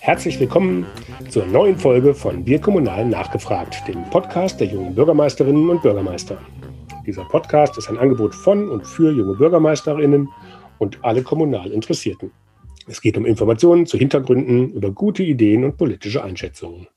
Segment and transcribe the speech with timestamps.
[0.00, 0.86] Herzlich willkommen
[1.28, 6.38] zur neuen Folge von Wir Kommunal nachgefragt, dem Podcast der jungen Bürgermeisterinnen und Bürgermeister.
[7.06, 10.28] Dieser Podcast ist ein Angebot von und für junge Bürgermeisterinnen
[10.78, 12.30] und alle kommunal Interessierten.
[12.86, 16.88] Es geht um Informationen zu Hintergründen, über gute Ideen und politische Einschätzungen.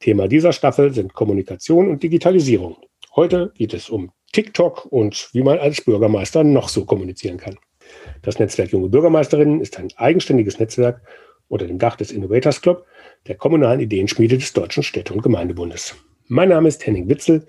[0.00, 2.76] Thema dieser Staffel sind Kommunikation und Digitalisierung.
[3.16, 7.56] Heute geht es um TikTok und wie man als Bürgermeister noch so kommunizieren kann.
[8.24, 11.02] Das Netzwerk Junge Bürgermeisterinnen ist ein eigenständiges Netzwerk
[11.48, 12.86] unter dem Dach des Innovators Club,
[13.26, 15.94] der kommunalen Ideenschmiede des Deutschen Städte- und Gemeindebundes.
[16.26, 17.46] Mein Name ist Henning Witzel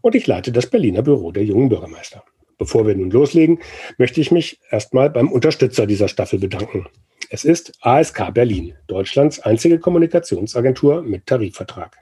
[0.00, 2.24] und ich leite das Berliner Büro der jungen Bürgermeister.
[2.56, 3.58] Bevor wir nun loslegen,
[3.98, 6.86] möchte ich mich erstmal beim Unterstützer dieser Staffel bedanken.
[7.28, 11.98] Es ist ASK Berlin, Deutschlands einzige Kommunikationsagentur mit Tarifvertrag.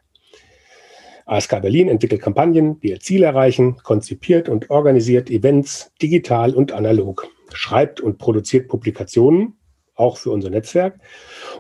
[1.27, 7.27] ASK Berlin entwickelt Kampagnen, die ihr Ziel erreichen, konzipiert und organisiert Events digital und analog,
[7.55, 9.55] schreibt und produziert Publikationen,
[9.95, 10.99] auch für unser Netzwerk,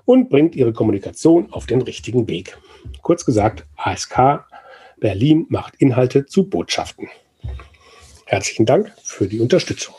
[0.04, 2.58] und bringt ihre Kommunikation auf den richtigen Weg.
[3.02, 4.44] Kurz gesagt, ASK
[4.98, 7.08] Berlin macht Inhalte zu Botschaften.
[8.26, 9.94] Herzlichen Dank für die Unterstützung.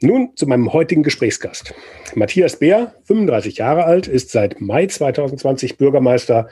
[0.00, 1.72] Nun zu meinem heutigen Gesprächsgast.
[2.14, 6.48] Matthias Beer, 35 Jahre alt, ist seit Mai 2020 Bürgermeister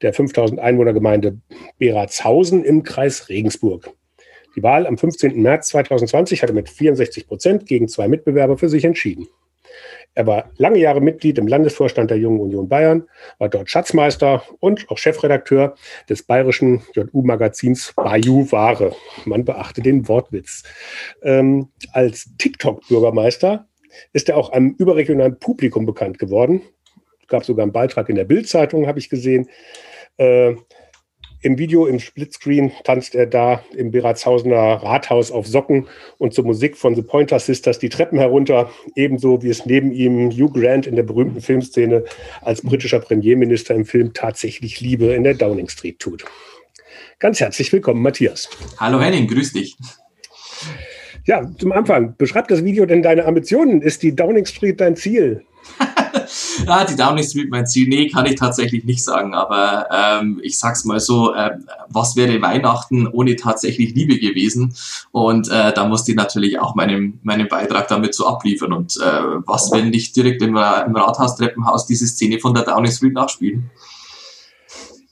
[0.00, 1.38] der 5000 Einwohnergemeinde
[1.78, 3.90] Beratshausen im Kreis Regensburg.
[4.56, 5.40] Die Wahl am 15.
[5.40, 9.28] März 2020 hatte mit 64 Prozent gegen zwei Mitbewerber für sich entschieden.
[10.14, 14.88] Er war lange Jahre Mitglied im Landesvorstand der Jungen Union Bayern, war dort Schatzmeister und
[14.88, 15.74] auch Chefredakteur
[16.08, 18.94] des bayerischen JU-Magazins Bayou Ware.
[19.24, 20.62] Man beachte den Wortwitz.
[21.22, 23.66] Ähm, als TikTok-Bürgermeister
[24.12, 26.62] ist er auch einem überregionalen Publikum bekannt geworden.
[27.20, 29.48] Es gab sogar einen Beitrag in der Bild-Zeitung, habe ich gesehen.
[30.16, 30.54] Äh,
[31.44, 36.74] im Video, im Splitscreen, tanzt er da im Beratshausener Rathaus auf Socken und zur Musik
[36.74, 40.96] von The Pointer Sisters die Treppen herunter, ebenso wie es neben ihm Hugh Grant in
[40.96, 42.04] der berühmten Filmszene
[42.40, 46.24] als britischer Premierminister im Film Tatsächlich Liebe in der Downing Street tut.
[47.18, 48.48] Ganz herzlich willkommen, Matthias.
[48.78, 49.76] Hallo Henning, grüß dich.
[51.26, 53.82] Ja, zum Anfang, beschreib das Video denn deine Ambitionen.
[53.82, 55.44] Ist die Downing Street dein Ziel?
[56.66, 57.88] ja, die Downing Street mein Ziel.
[57.88, 59.34] Nee, kann ich tatsächlich nicht sagen.
[59.34, 61.52] Aber ähm, ich sag's mal so, äh,
[61.88, 64.74] was wäre Weihnachten ohne tatsächlich Liebe gewesen?
[65.12, 68.72] Und äh, da musste ich natürlich auch meinen, meinen Beitrag damit so abliefern.
[68.72, 73.14] Und äh, was, wenn nicht direkt im, im Rathaus-Treppenhaus diese Szene von der Downing Street
[73.14, 73.70] nachspielen?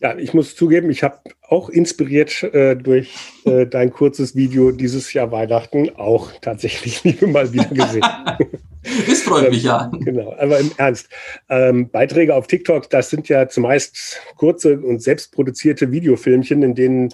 [0.00, 3.08] Ja, ich muss zugeben, ich habe auch inspiriert äh, durch
[3.44, 8.02] äh, dein kurzes Video dieses Jahr Weihnachten auch tatsächlich Liebe mal wieder gesehen.
[9.08, 9.90] Das freut mich ja.
[10.00, 11.08] Genau, aber im Ernst.
[11.48, 17.08] Ähm, Beiträge auf TikTok, das sind ja zumeist kurze und selbstproduzierte Videofilmchen, in denen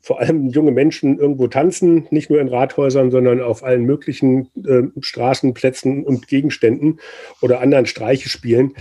[0.00, 4.82] vor allem junge Menschen irgendwo tanzen, nicht nur in Rathäusern, sondern auf allen möglichen äh,
[5.00, 6.98] Straßenplätzen und Gegenständen
[7.40, 8.74] oder anderen Streiche spielen.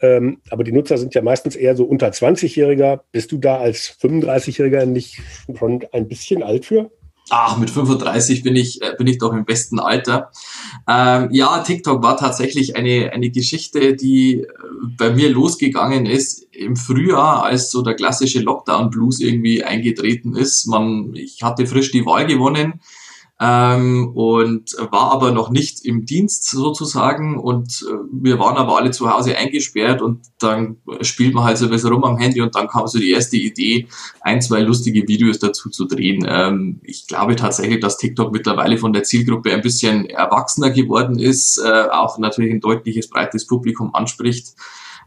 [0.00, 3.00] Ähm, aber die Nutzer sind ja meistens eher so unter 20-Jähriger.
[3.12, 5.22] Bist du da als 35-Jähriger nicht
[5.56, 6.90] schon ein bisschen alt für?
[7.30, 10.30] Ach, mit 35 bin ich, äh, bin ich doch im besten Alter.
[10.86, 14.46] Ähm, ja, TikTok war tatsächlich eine, eine Geschichte, die äh,
[14.98, 20.66] bei mir losgegangen ist im Frühjahr, als so der klassische Lockdown-Blues irgendwie eingetreten ist.
[20.66, 22.80] Man, ich hatte frisch die Wahl gewonnen
[23.40, 28.92] ähm, und war aber noch nicht im Dienst sozusagen und äh, wir waren aber alle
[28.92, 32.54] zu Hause eingesperrt und dann spielt man halt so ein bisschen rum am Handy und
[32.54, 33.88] dann kam so die erste Idee,
[34.20, 36.24] ein, zwei lustige Videos dazu zu drehen.
[36.28, 41.58] Ähm, ich glaube tatsächlich, dass TikTok mittlerweile von der Zielgruppe ein bisschen erwachsener geworden ist,
[41.58, 44.54] äh, auch natürlich ein deutliches breites Publikum anspricht.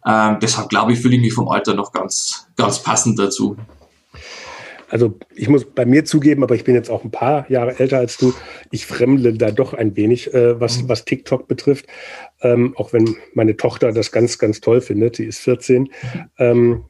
[0.05, 3.55] Ähm, deshalb glaube ich, fühle ich mich vom Alter noch ganz, ganz passend dazu
[4.89, 7.97] also ich muss bei mir zugeben, aber ich bin jetzt auch ein paar Jahre älter
[7.97, 8.33] als du.
[8.71, 10.89] Ich fremdle da doch ein wenig, äh, was, mhm.
[10.89, 11.87] was TikTok betrifft.
[12.41, 15.17] Ähm, auch wenn meine Tochter das ganz, ganz toll findet.
[15.17, 15.89] Die ist 14.
[16.37, 16.85] Ähm,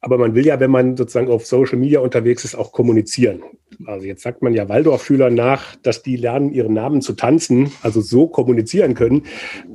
[0.00, 3.42] aber man will ja, wenn man sozusagen auf Social Media unterwegs ist, auch kommunizieren.
[3.84, 8.00] Also jetzt sagt man ja Waldorfschülern nach, dass die lernen, ihren Namen zu tanzen, also
[8.00, 9.26] so kommunizieren können.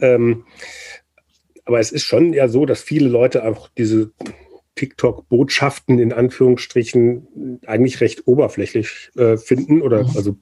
[0.02, 0.46] Ähm,
[1.66, 4.12] aber es ist schon ja so, dass viele Leute auch diese
[4.76, 10.12] TikTok-Botschaften in Anführungsstrichen eigentlich recht oberflächlich äh, finden oder mhm.
[10.16, 10.38] also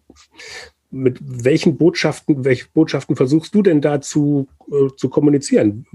[0.92, 5.86] mit welchen Botschaften, welche Botschaften versuchst du denn da zu, äh, zu kommunizieren?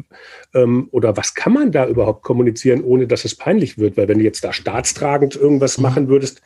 [0.54, 3.98] Ähm, oder was kann man da überhaupt kommunizieren, ohne dass es peinlich wird?
[3.98, 5.82] Weil wenn du jetzt da staatstragend irgendwas mhm.
[5.82, 6.40] machen würdest,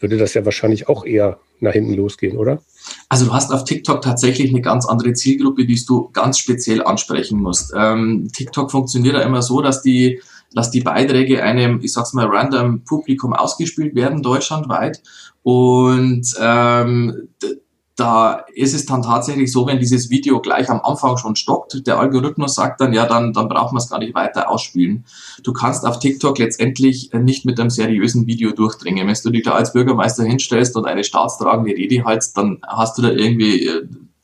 [0.00, 2.62] würde das ja wahrscheinlich auch eher nach hinten losgehen, oder?
[3.08, 7.40] Also du hast auf TikTok tatsächlich eine ganz andere Zielgruppe, die du ganz speziell ansprechen
[7.40, 7.72] musst.
[7.76, 10.20] Ähm, TikTok funktioniert ja immer so, dass die
[10.52, 15.02] dass die Beiträge einem, ich sag's mal, random Publikum ausgespielt werden, deutschlandweit.
[15.42, 17.28] Und ähm,
[17.98, 21.98] da ist es dann tatsächlich so, wenn dieses Video gleich am Anfang schon stockt, der
[21.98, 25.04] Algorithmus sagt dann, ja, dann, dann braucht man es gar nicht weiter ausspielen.
[25.42, 29.08] Du kannst auf TikTok letztendlich nicht mit einem seriösen Video durchdringen.
[29.08, 33.02] Wenn du dich da als Bürgermeister hinstellst und eine staatstragende Rede hältst, dann hast du
[33.02, 33.68] da irgendwie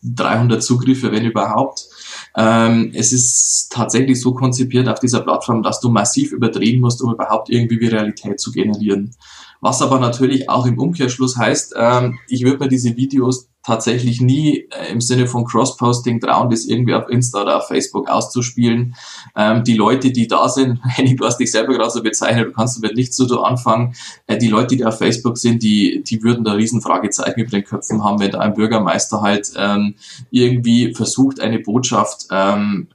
[0.05, 1.89] 300 äh, Zugriffe, wenn überhaupt.
[2.37, 7.13] Ähm, es ist tatsächlich so konzipiert auf dieser Plattform, dass du massiv überdrehen musst, um
[7.13, 9.15] überhaupt irgendwie Viralität zu generieren.
[9.61, 14.69] Was aber natürlich auch im Umkehrschluss heißt, ähm, ich würde mir diese Videos tatsächlich nie
[14.71, 18.95] äh, im Sinne von Cross-Posting trauen, das irgendwie auf Insta oder auf Facebook auszuspielen.
[19.35, 22.53] Ähm, die Leute, die da sind, Henning, du hast dich selber gerade so bezeichnet, du
[22.53, 23.95] kannst damit nichts so anfangen.
[24.27, 27.65] Äh, die Leute, die auf Facebook sind, die, die würden da riesen Fragezeichen über den
[27.65, 29.95] Köpfen haben, wenn da ein Bürgermeister halt ähm,
[30.31, 32.89] irgendwie versucht, eine Botschaft ähm,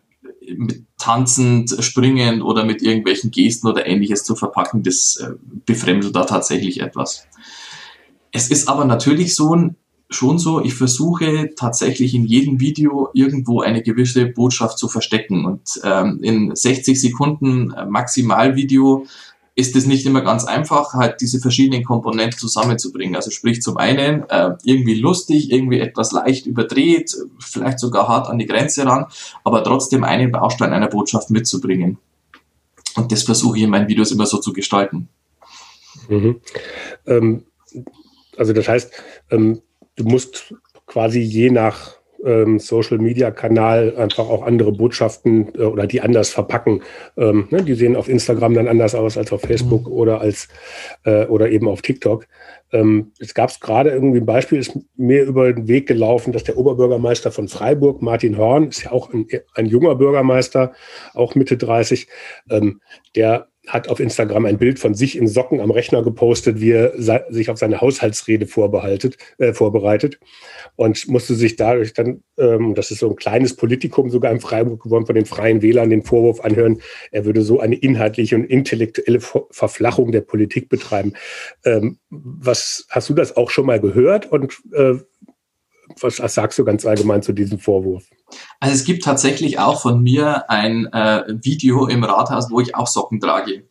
[0.56, 5.32] mit tanzend, springend oder mit irgendwelchen Gesten oder ähnliches zu verpacken, das äh,
[5.66, 7.26] befremdet da tatsächlich etwas.
[8.32, 9.56] Es ist aber natürlich so,
[10.10, 15.46] schon so, ich versuche tatsächlich in jedem Video irgendwo eine gewisse Botschaft zu verstecken.
[15.46, 19.06] Und ähm, in 60 Sekunden äh, Maximalvideo
[19.56, 23.16] ist es nicht immer ganz einfach, halt diese verschiedenen Komponenten zusammenzubringen.
[23.16, 28.40] Also sprich zum einen äh, irgendwie lustig, irgendwie etwas leicht überdreht, vielleicht sogar hart an
[28.40, 29.06] die Grenze ran,
[29.44, 31.98] aber trotzdem einen Baustein einer Botschaft mitzubringen.
[32.96, 35.10] Und das versuche ich in meinen Videos immer so zu gestalten.
[36.08, 36.40] Mhm.
[37.06, 37.44] Ähm,
[38.38, 38.92] also das heißt,
[39.30, 39.62] ähm,
[40.00, 40.54] du musst
[40.86, 46.82] quasi je nach ähm, Social-Media-Kanal einfach auch andere Botschaften äh, oder die anders verpacken.
[47.18, 49.94] Ähm, ne, die sehen auf Instagram dann anders aus als auf Facebook mhm.
[49.94, 50.48] oder als
[51.06, 52.28] äh, oder eben auf TikTok.
[52.72, 56.58] Ähm, es gab gerade irgendwie ein Beispiel, ist mir über den Weg gelaufen, dass der
[56.58, 60.74] Oberbürgermeister von Freiburg, Martin Horn, ist ja auch ein, ein junger Bürgermeister,
[61.14, 62.08] auch Mitte 30,
[62.50, 62.82] ähm,
[63.16, 66.94] der hat auf Instagram ein Bild von sich in Socken am Rechner gepostet, wie er
[67.30, 70.20] sich auf seine Haushaltsrede vorbehaltet, äh, vorbereitet
[70.76, 74.84] und musste sich dadurch dann, ähm, das ist so ein kleines Politikum sogar in Freiburg
[74.84, 76.82] geworden, von den Freien Wählern den Vorwurf anhören,
[77.12, 81.14] er würde so eine inhaltliche und intellektuelle Verflachung der Politik betreiben.
[81.64, 84.96] Ähm, was hast du das auch schon mal gehört und äh,
[86.02, 88.04] was sagst du ganz allgemein zu diesem Vorwurf?
[88.60, 92.88] Also es gibt tatsächlich auch von mir ein äh, Video im Rathaus, wo ich auch
[92.88, 93.64] Socken trage.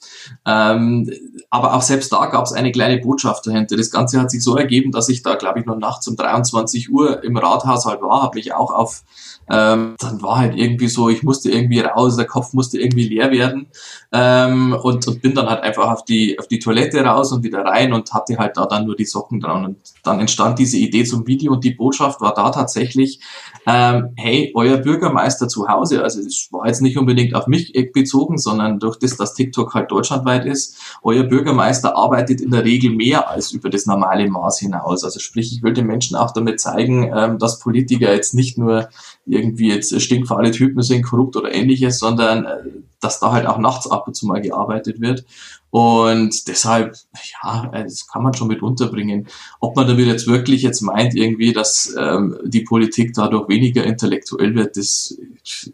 [0.46, 1.10] Ähm,
[1.50, 3.76] aber auch selbst da gab es eine kleine Botschaft dahinter.
[3.76, 6.90] Das Ganze hat sich so ergeben, dass ich da, glaube ich, noch nachts um 23
[6.90, 9.04] Uhr im Rathaus halt war, habe mich auch auf
[9.50, 13.30] ähm, dann war halt irgendwie so, ich musste irgendwie raus, der Kopf musste irgendwie leer
[13.30, 13.68] werden
[14.12, 17.64] ähm, und, und bin dann halt einfach auf die, auf die Toilette raus und wieder
[17.64, 19.64] rein und hatte halt da dann nur die Socken dran.
[19.64, 23.20] Und dann entstand diese Idee zum Video und die Botschaft war da tatsächlich,
[23.66, 28.38] ähm, hey, euer Bürgermeister zu Hause, also es war jetzt nicht unbedingt auf mich bezogen,
[28.38, 33.28] sondern durch das, dass TikTok halt deutschlandweit ist, euer Bürgermeister arbeitet in der Regel mehr
[33.30, 35.04] als über das normale Maß hinaus.
[35.04, 38.88] Also sprich, ich will den Menschen auch damit zeigen, ähm, dass Politiker jetzt nicht nur
[39.28, 42.56] irgendwie jetzt stinkfahle Typen sind, korrupt oder ähnliches, sondern äh,
[43.00, 45.24] dass da halt auch nachts ab und zu mal gearbeitet wird.
[45.70, 46.96] Und deshalb,
[47.42, 49.28] ja, äh, das kann man schon mit unterbringen.
[49.60, 54.54] Ob man damit jetzt wirklich jetzt meint, irgendwie, dass ähm, die Politik dadurch weniger intellektuell
[54.54, 55.16] wird, das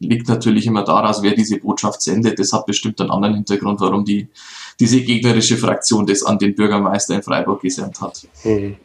[0.01, 2.39] liegt natürlich immer daraus, wer diese Botschaft sendet.
[2.39, 4.29] Das hat bestimmt einen anderen Hintergrund, warum die,
[4.81, 8.27] diese gegnerische Fraktion das an den Bürgermeister in Freiburg gesendet hat.
[8.43, 8.77] Mhm.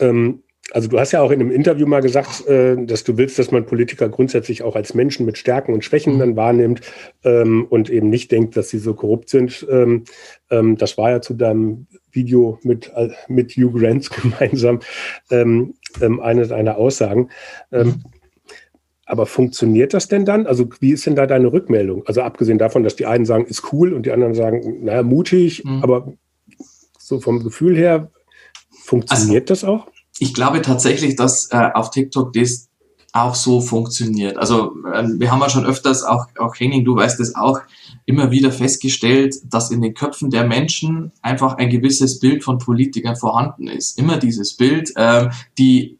[0.00, 0.42] Ähm
[0.72, 3.50] also du hast ja auch in einem Interview mal gesagt, äh, dass du willst, dass
[3.50, 6.18] man Politiker grundsätzlich auch als Menschen mit Stärken und Schwächen mhm.
[6.18, 6.80] dann wahrnimmt
[7.24, 9.66] ähm, und eben nicht denkt, dass sie so korrupt sind.
[9.70, 10.04] Ähm,
[10.50, 14.80] ähm, das war ja zu deinem Video mit, äh, mit Hugh Grant gemeinsam
[15.30, 17.30] eine deiner Aussagen.
[17.70, 18.02] Mhm.
[19.06, 20.46] Aber funktioniert das denn dann?
[20.46, 22.06] Also wie ist denn da deine Rückmeldung?
[22.06, 25.64] Also abgesehen davon, dass die einen sagen, ist cool und die anderen sagen, naja, mutig,
[25.64, 25.82] mhm.
[25.82, 26.12] aber
[26.98, 28.10] so vom Gefühl her,
[28.82, 29.86] funktioniert also, das auch?
[30.18, 32.68] Ich glaube tatsächlich, dass äh, auf TikTok das
[33.12, 34.36] auch so funktioniert.
[34.36, 37.60] Also ähm, wir haben ja schon öfters, auch, auch Henning, du weißt es auch,
[38.04, 43.16] immer wieder festgestellt, dass in den Köpfen der Menschen einfach ein gewisses Bild von Politikern
[43.16, 43.98] vorhanden ist.
[43.98, 45.98] Immer dieses Bild, ähm, die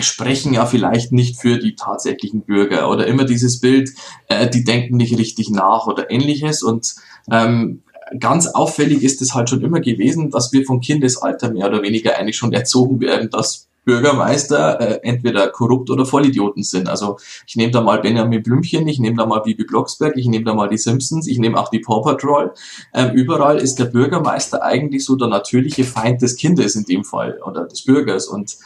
[0.00, 3.90] sprechen ja vielleicht nicht für die tatsächlichen Bürger oder immer dieses Bild,
[4.26, 6.62] äh, die denken nicht richtig nach oder ähnliches.
[6.62, 6.96] Und
[7.30, 7.82] ähm,
[8.18, 12.16] ganz auffällig ist es halt schon immer gewesen, dass wir von Kindesalter mehr oder weniger
[12.16, 16.90] eigentlich schon erzogen werden, dass Bürgermeister äh, entweder korrupt oder Vollidioten sind.
[16.90, 20.44] Also ich nehme da mal Benjamin Blümchen, ich nehme da mal Bibi Blocksberg, ich nehme
[20.44, 22.52] da mal die Simpsons, ich nehme auch die Paw Patrol.
[22.92, 27.40] Ähm, überall ist der Bürgermeister eigentlich so der natürliche Feind des Kindes in dem Fall
[27.42, 28.26] oder des Bürgers.
[28.26, 28.58] Und,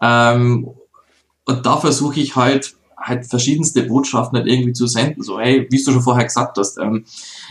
[0.00, 0.70] ähm,
[1.44, 5.22] und da versuche ich halt halt verschiedenste Botschaften halt irgendwie zu senden.
[5.22, 7.04] So, hey, wie du schon vorher gesagt hast, ähm,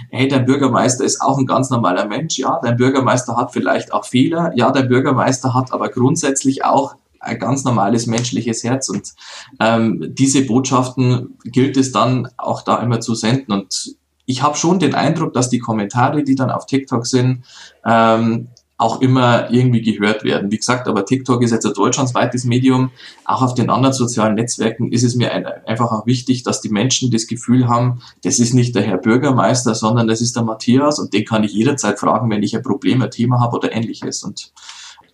[0.09, 2.37] hey, dein Bürgermeister ist auch ein ganz normaler Mensch.
[2.37, 4.51] Ja, dein Bürgermeister hat vielleicht auch Fehler.
[4.55, 8.89] Ja, dein Bürgermeister hat aber grundsätzlich auch ein ganz normales menschliches Herz.
[8.89, 9.13] Und
[9.59, 13.51] ähm, diese Botschaften gilt es dann auch da immer zu senden.
[13.51, 17.43] Und ich habe schon den Eindruck, dass die Kommentare, die dann auf TikTok sind,
[17.85, 20.51] ähm, auch immer irgendwie gehört werden.
[20.51, 22.91] Wie gesagt, aber TikTok ist jetzt ein deutschlandsweites Medium.
[23.25, 25.31] Auch auf den anderen sozialen Netzwerken ist es mir
[25.67, 29.73] einfach auch wichtig, dass die Menschen das Gefühl haben, das ist nicht der Herr Bürgermeister,
[29.73, 33.01] sondern das ist der Matthias und den kann ich jederzeit fragen, wenn ich ein Problem,
[33.01, 34.23] ein Thema habe oder ähnliches.
[34.23, 34.53] Und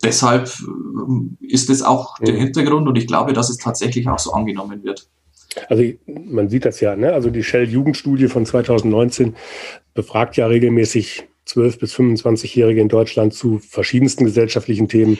[0.03, 4.33] deshalb äh, ist das auch der Hintergrund und ich glaube, dass es tatsächlich auch so
[4.33, 5.07] angenommen wird.
[5.69, 7.13] Also man sieht das ja, ne?
[7.13, 9.35] Also die Shell-Jugendstudie von 2019
[9.93, 15.17] befragt ja regelmäßig 12- bis 25-Jährige in Deutschland zu verschiedensten gesellschaftlichen Themen.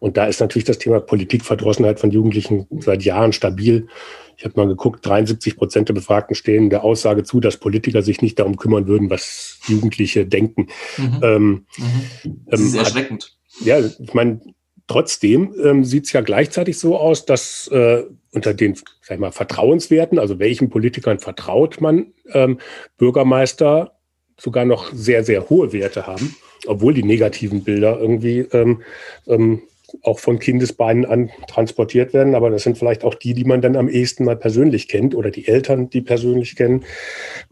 [0.00, 3.88] Und da ist natürlich das Thema Politikverdrossenheit von Jugendlichen seit Jahren stabil.
[4.36, 8.22] Ich habe mal geguckt, 73 Prozent der Befragten stehen der Aussage zu, dass Politiker sich
[8.22, 10.68] nicht darum kümmern würden, was Jugendliche denken.
[10.96, 11.20] Mhm.
[11.22, 12.40] Ähm, mhm.
[12.46, 13.36] Das ist ähm, erschreckend.
[13.60, 14.40] Ja, ich meine,
[14.86, 19.32] trotzdem ähm, sieht es ja gleichzeitig so aus, dass äh, unter den sag ich mal,
[19.32, 22.58] Vertrauenswerten, also welchen Politikern vertraut man, ähm,
[22.96, 23.97] Bürgermeister
[24.38, 28.82] sogar noch sehr, sehr hohe Werte haben, obwohl die negativen Bilder irgendwie ähm,
[29.26, 29.62] ähm,
[30.02, 32.34] auch von Kindesbeinen an transportiert werden.
[32.34, 35.30] Aber das sind vielleicht auch die, die man dann am ehesten mal persönlich kennt oder
[35.30, 36.84] die Eltern, die persönlich kennen.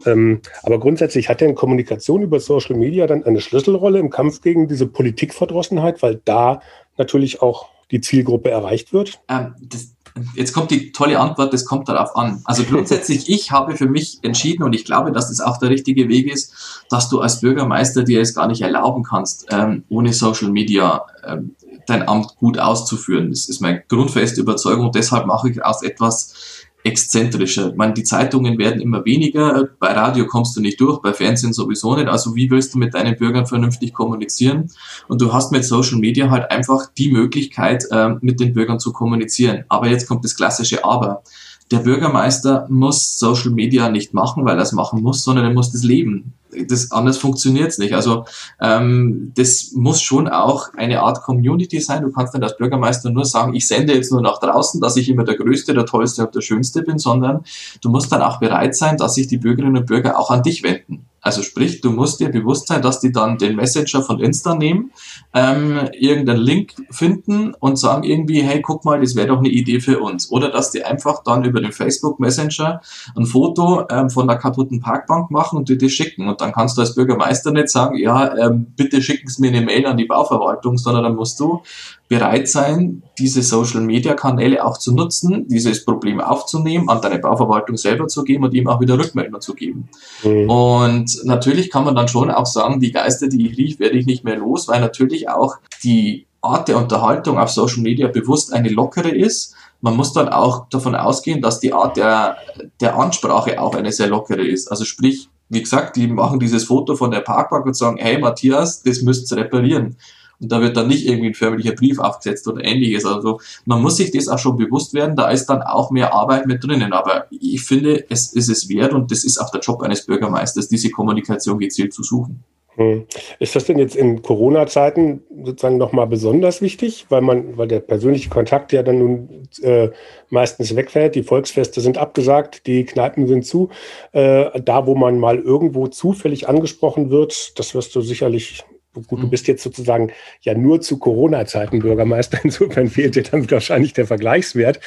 [0.05, 4.67] Ähm, aber grundsätzlich hat denn Kommunikation über Social Media dann eine Schlüsselrolle im Kampf gegen
[4.67, 6.61] diese Politikverdrossenheit, weil da
[6.97, 9.19] natürlich auch die Zielgruppe erreicht wird?
[9.29, 9.95] Ähm, das,
[10.35, 12.41] Jetzt kommt die tolle Antwort, das kommt darauf an.
[12.45, 16.09] Also grundsätzlich, ich habe für mich entschieden und ich glaube, dass das auch der richtige
[16.09, 20.51] Weg ist, dass du als Bürgermeister dir es gar nicht erlauben kannst, ähm, ohne Social
[20.51, 21.55] Media ähm,
[21.87, 23.29] dein Amt gut auszuführen.
[23.29, 24.91] Das ist meine grundfeste Überzeugung.
[24.91, 27.73] Deshalb mache ich aus etwas exzentrischer.
[27.75, 31.95] Meine, die Zeitungen werden immer weniger, bei Radio kommst du nicht durch, bei Fernsehen sowieso
[31.95, 32.07] nicht.
[32.07, 34.71] Also wie willst du mit deinen Bürgern vernünftig kommunizieren?
[35.07, 38.93] Und du hast mit Social Media halt einfach die Möglichkeit, äh, mit den Bürgern zu
[38.93, 39.65] kommunizieren.
[39.67, 41.23] Aber jetzt kommt das klassische Aber.
[41.71, 45.71] Der Bürgermeister muss Social Media nicht machen, weil er es machen muss, sondern er muss
[45.71, 46.33] das leben
[46.67, 47.93] das anders funktioniert es nicht.
[47.93, 48.25] Also
[48.61, 52.03] ähm, das muss schon auch eine Art Community sein.
[52.03, 55.09] Du kannst nicht als Bürgermeister nur sagen, ich sende jetzt nur nach draußen, dass ich
[55.09, 57.43] immer der Größte, der Tollste und der Schönste bin, sondern
[57.81, 60.63] du musst dann auch bereit sein, dass sich die Bürgerinnen und Bürger auch an dich
[60.63, 61.07] wenden.
[61.27, 64.91] Also sprich, du musst dir bewusst sein, dass die dann den Messenger von Insta nehmen,
[65.33, 69.81] ähm, irgendeinen Link finden und sagen irgendwie, hey, guck mal, das wäre doch eine Idee
[69.81, 70.31] für uns.
[70.31, 72.79] Oder dass die einfach dann über den Facebook Messenger
[73.17, 76.29] ein Foto ähm, von der kaputten Parkbank machen und dir das schicken.
[76.29, 79.61] Und dann kannst du als Bürgermeister nicht sagen, ja, ähm, bitte schicken Sie mir eine
[79.61, 81.61] Mail an die Bauverwaltung, sondern dann musst du
[82.07, 88.23] bereit sein, diese Social-Media-Kanäle auch zu nutzen, dieses Problem aufzunehmen, an deine Bauverwaltung selber zu
[88.23, 89.89] geben und ihm auch wieder Rückmeldung zu geben.
[90.23, 90.49] Mhm.
[90.49, 94.05] Und natürlich kann man dann schon auch sagen, die Geister, die ich rief, werde ich
[94.05, 98.69] nicht mehr los, weil natürlich auch die Art der Unterhaltung auf Social Media bewusst eine
[98.69, 99.55] lockere ist.
[99.81, 102.37] Man muss dann auch davon ausgehen, dass die Art der,
[102.79, 104.69] der Ansprache auch eine sehr lockere ist.
[104.69, 108.83] Also sprich, wie gesagt, die machen dieses Foto von der Parkbank und sagen, hey Matthias,
[108.83, 109.97] das müsst ihr reparieren.
[110.39, 113.05] Und da wird dann nicht irgendwie ein förmlicher Brief aufgesetzt oder ähnliches.
[113.05, 116.45] Also man muss sich das auch schon bewusst werden, da ist dann auch mehr Arbeit
[116.45, 116.93] mit drinnen.
[116.93, 120.67] Aber ich finde, es ist es wert und das ist auch der Job eines Bürgermeisters,
[120.67, 122.43] diese Kommunikation gezielt zu suchen.
[122.77, 123.07] Hm.
[123.39, 128.29] Ist das denn jetzt in Corona-Zeiten sozusagen nochmal besonders wichtig, weil man, weil der persönliche
[128.29, 129.89] Kontakt ja dann nun äh,
[130.29, 133.69] meistens wegfällt, die Volksfeste sind abgesagt, die Kneipen sind zu.
[134.11, 138.63] Äh, da, wo man mal irgendwo zufällig angesprochen wird, das wirst du sicherlich
[139.05, 139.29] Gut, du mhm.
[139.29, 142.39] bist jetzt sozusagen ja nur zu Corona-Zeiten Bürgermeister.
[142.43, 144.79] Insofern fehlt dir dann wahrscheinlich der Vergleichswert.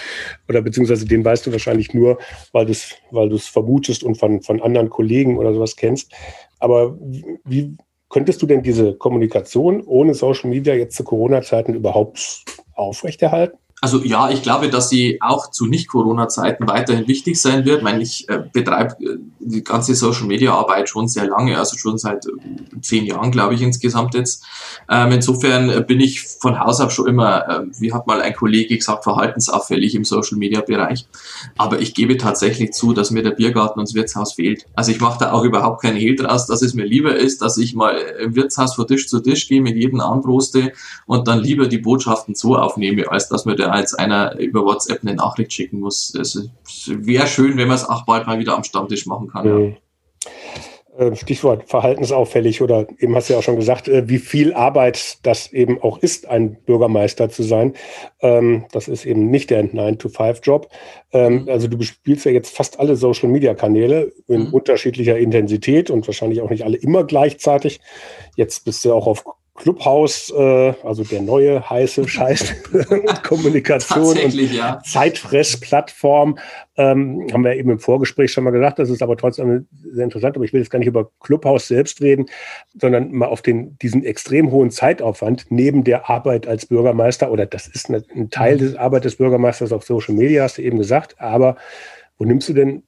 [0.48, 2.18] Oder beziehungsweise den weißt du wahrscheinlich nur,
[2.52, 6.12] weil du es weil vermutest und von, von anderen Kollegen oder sowas kennst.
[6.60, 6.96] Aber
[7.44, 7.76] wie
[8.08, 13.58] könntest du denn diese Kommunikation ohne Social Media jetzt zu Corona-Zeiten überhaupt aufrechterhalten?
[13.80, 17.78] Also ja, ich glaube, dass sie auch zu Nicht-Corona-Zeiten weiterhin wichtig sein wird.
[17.78, 22.26] Ich meine, ich äh, betreibe äh, die ganze Social-Media-Arbeit schon sehr lange, also schon seit
[22.26, 24.44] äh, zehn Jahren, glaube ich, insgesamt jetzt.
[24.88, 28.76] Ähm, insofern bin ich von Haus aus schon immer, äh, wie hat mal ein Kollege
[28.76, 31.06] gesagt, verhaltensauffällig im Social-Media-Bereich.
[31.56, 34.66] Aber ich gebe tatsächlich zu, dass mir der Biergarten und das Wirtshaus fehlt.
[34.74, 37.56] Also ich mache da auch überhaupt keinen Hehl draus, dass es mir lieber ist, dass
[37.56, 40.72] ich mal im Wirtshaus von Tisch zu Tisch gehe, mit jedem anbroste
[41.06, 45.00] und dann lieber die Botschaften so aufnehme, als dass mir der als einer über WhatsApp
[45.02, 46.14] eine Nachricht schicken muss.
[46.14, 46.50] Es
[46.86, 49.46] wäre schön, wenn man es auch bald mal wieder am Stammtisch machen kann.
[49.46, 49.66] Mhm.
[49.70, 49.76] Ja.
[51.14, 55.52] Stichwort verhaltensauffällig oder eben hast du ja auch schon gesagt, äh, wie viel Arbeit das
[55.52, 57.74] eben auch ist, ein Bürgermeister zu sein.
[58.20, 60.68] Ähm, das ist eben nicht der 9-to-5-Job.
[61.12, 61.48] Ähm, mhm.
[61.48, 64.54] Also du bespielst ja jetzt fast alle Social-Media-Kanäle in mhm.
[64.54, 67.80] unterschiedlicher Intensität und wahrscheinlich auch nicht alle immer gleichzeitig.
[68.36, 72.54] Jetzt bist du auch auf Clubhouse, äh, also der neue heiße Scheiß
[73.22, 74.80] Kommunikation und ja.
[74.84, 76.38] Zeitfressplattform,
[76.76, 80.36] ähm, haben wir eben im Vorgespräch schon mal gesagt, das ist aber trotzdem sehr interessant,
[80.36, 82.26] aber ich will jetzt gar nicht über Clubhouse selbst reden,
[82.80, 87.66] sondern mal auf den, diesen extrem hohen Zeitaufwand neben der Arbeit als Bürgermeister, oder das
[87.66, 91.56] ist ein Teil des Arbeit des Bürgermeisters auf Social Media, hast du eben gesagt, aber
[92.18, 92.82] wo nimmst du denn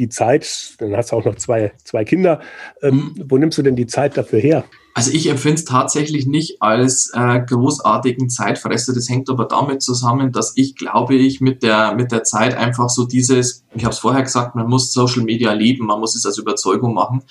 [0.00, 2.40] die Zeit, dann hast du auch noch zwei, zwei Kinder,
[2.82, 3.24] ähm, mhm.
[3.28, 4.64] wo nimmst du denn die Zeit dafür her?
[4.92, 8.92] Also ich empfinde es tatsächlich nicht als äh, großartigen Zeitfresser.
[8.92, 12.88] Das hängt aber damit zusammen, dass ich glaube ich mit der mit der Zeit einfach
[12.88, 16.26] so dieses, ich habe es vorher gesagt, man muss Social Media leben, man muss es
[16.26, 17.22] als Überzeugung machen.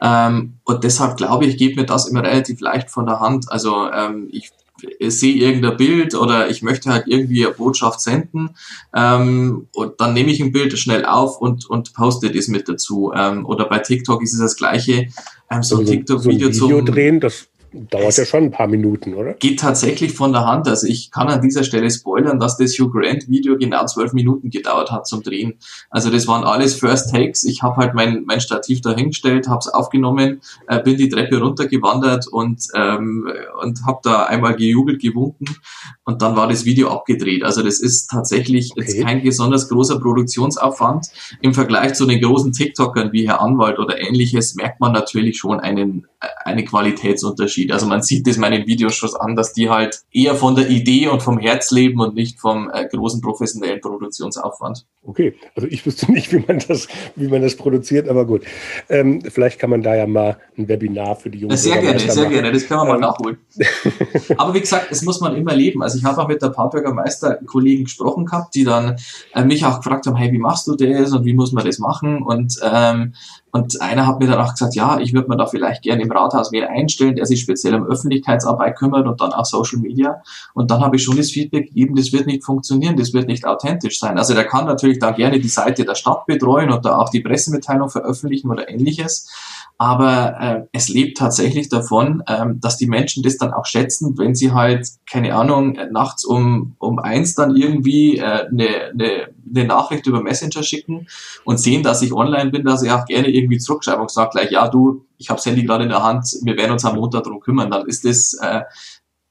[0.00, 3.52] Ähm, und deshalb glaube ich, geht mir das immer relativ leicht von der Hand.
[3.52, 4.50] Also ähm, ich
[5.06, 8.50] sehe irgendein Bild oder ich möchte halt irgendwie eine Botschaft senden
[8.94, 13.12] ähm, und dann nehme ich ein Bild schnell auf und, und poste das mit dazu.
[13.14, 15.08] Ähm, oder bei TikTok ist es das gleiche.
[15.50, 19.14] Ähm, so ein also TikTok-Video so Video drehen, das Dauert ja schon ein paar Minuten,
[19.14, 19.34] oder?
[19.34, 20.68] Geht tatsächlich von der Hand.
[20.68, 24.50] Also ich kann an dieser Stelle spoilern, dass das Hugh Grant Video genau zwölf Minuten
[24.50, 25.54] gedauert hat zum Drehen.
[25.90, 27.44] Also das waren alles First Takes.
[27.44, 31.40] Ich habe halt mein, mein Stativ da hingestellt, habe es aufgenommen, äh, bin die Treppe
[31.40, 33.30] runtergewandert und, ähm,
[33.62, 35.46] und habe da einmal gejubelt, gewunken
[36.04, 37.44] und dann war das Video abgedreht.
[37.44, 38.80] Also das ist tatsächlich okay.
[38.82, 41.08] jetzt kein besonders großer Produktionsaufwand.
[41.40, 45.60] Im Vergleich zu den großen TikTokern wie Herr Anwalt oder ähnliches merkt man natürlich schon
[45.60, 47.61] einen, äh, eine Qualitätsunterschied.
[47.62, 47.72] Unterschied.
[47.72, 51.08] Also man sieht das meinen Videos schon an, dass die halt eher von der Idee
[51.08, 54.86] und vom Herz leben und nicht vom äh, großen professionellen Produktionsaufwand.
[55.04, 58.42] Okay, also ich wüsste nicht, wie man das, wie man das produziert, aber gut.
[58.88, 61.56] Ähm, vielleicht kann man da ja mal ein Webinar für die Jungen.
[61.56, 62.32] Sehr gerne, sehr machen.
[62.32, 63.00] gerne, das können wir mal ähm.
[63.00, 63.38] nachholen.
[64.36, 65.82] aber wie gesagt, es muss man immer leben.
[65.82, 68.96] Also ich habe auch mit der Paarbürgermeister-Kollegen gesprochen gehabt, die dann
[69.34, 71.78] äh, mich auch gefragt haben, hey, wie machst du das und wie muss man das
[71.78, 72.22] machen?
[72.22, 73.14] Und ähm,
[73.54, 76.10] und einer hat mir dann auch gesagt, ja, ich würde mir da vielleicht gerne im
[76.10, 80.22] Rathaus wen einstellen, der sich speziell um Öffentlichkeitsarbeit kümmert und dann auch Social Media.
[80.54, 83.46] Und dann habe ich schon das Feedback gegeben, das wird nicht funktionieren, das wird nicht
[83.46, 84.16] authentisch sein.
[84.16, 87.20] Also der kann natürlich da gerne die Seite der Stadt betreuen und da auch die
[87.20, 89.28] Pressemitteilung veröffentlichen oder ähnliches
[89.82, 94.36] aber äh, es lebt tatsächlich davon, ähm, dass die Menschen das dann auch schätzen, wenn
[94.36, 100.06] sie halt, keine Ahnung, nachts um, um eins dann irgendwie äh, eine, eine, eine Nachricht
[100.06, 101.08] über Messenger schicken
[101.44, 104.52] und sehen, dass ich online bin, dass ich auch gerne irgendwie zurückschreibe und sage gleich,
[104.52, 107.24] ja du, ich habe das Handy gerade in der Hand, wir werden uns am Montag
[107.24, 108.60] darum kümmern, dann ist das, äh,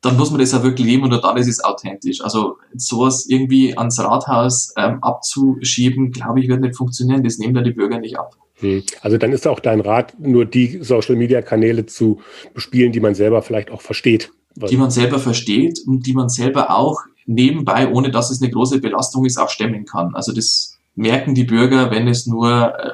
[0.01, 2.21] dann muss man das ja wirklich leben und dann ist es authentisch.
[2.21, 7.63] Also sowas irgendwie ans Rathaus ähm, abzuschieben, glaube ich, wird nicht funktionieren, das nehmen dann
[7.63, 8.35] die Bürger nicht ab.
[8.61, 8.83] Hm.
[9.01, 12.21] Also dann ist auch dein Rat, nur die Social-Media-Kanäle zu
[12.53, 14.31] bespielen, die man selber vielleicht auch versteht.
[14.55, 18.79] Die man selber versteht und die man selber auch nebenbei, ohne dass es eine große
[18.79, 20.13] Belastung ist, auch stemmen kann.
[20.15, 22.91] Also das merken die Bürger, wenn es nur äh,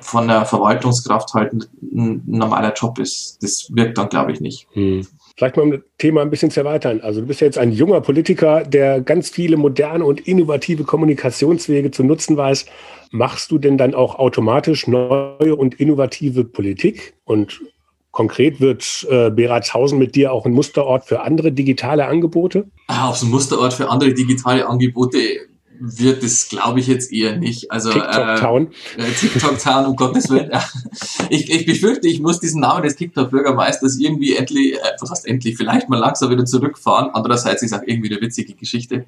[0.00, 1.52] von der Verwaltungskraft halt
[1.82, 3.38] ein normaler Job ist.
[3.42, 4.66] Das wirkt dann, glaube ich, nicht.
[4.72, 5.06] Hm.
[5.40, 7.00] Vielleicht mal um das Thema ein bisschen zu erweitern.
[7.00, 11.90] Also du bist ja jetzt ein junger Politiker, der ganz viele moderne und innovative Kommunikationswege
[11.90, 12.66] zu nutzen weiß.
[13.10, 17.14] Machst du denn dann auch automatisch neue und innovative Politik?
[17.24, 17.62] Und
[18.10, 22.66] konkret wird äh, Beratshausen mit dir auch ein Musterort für andere digitale Angebote?
[22.88, 25.18] Ah, auf so ein Musterort für andere digitale Angebote
[25.80, 27.72] wird es, glaube ich, jetzt eher nicht.
[27.72, 28.68] Also TikTok-Town.
[28.98, 30.50] Äh, äh, TikTok-Town, um Gottes Willen.
[31.30, 35.56] Ich, ich befürchte, ich muss diesen Namen des TikTok-Bürgermeisters irgendwie endlich, äh, was heißt endlich,
[35.56, 37.10] vielleicht mal langsam wieder zurückfahren.
[37.12, 39.06] Andererseits ist auch irgendwie eine witzige Geschichte.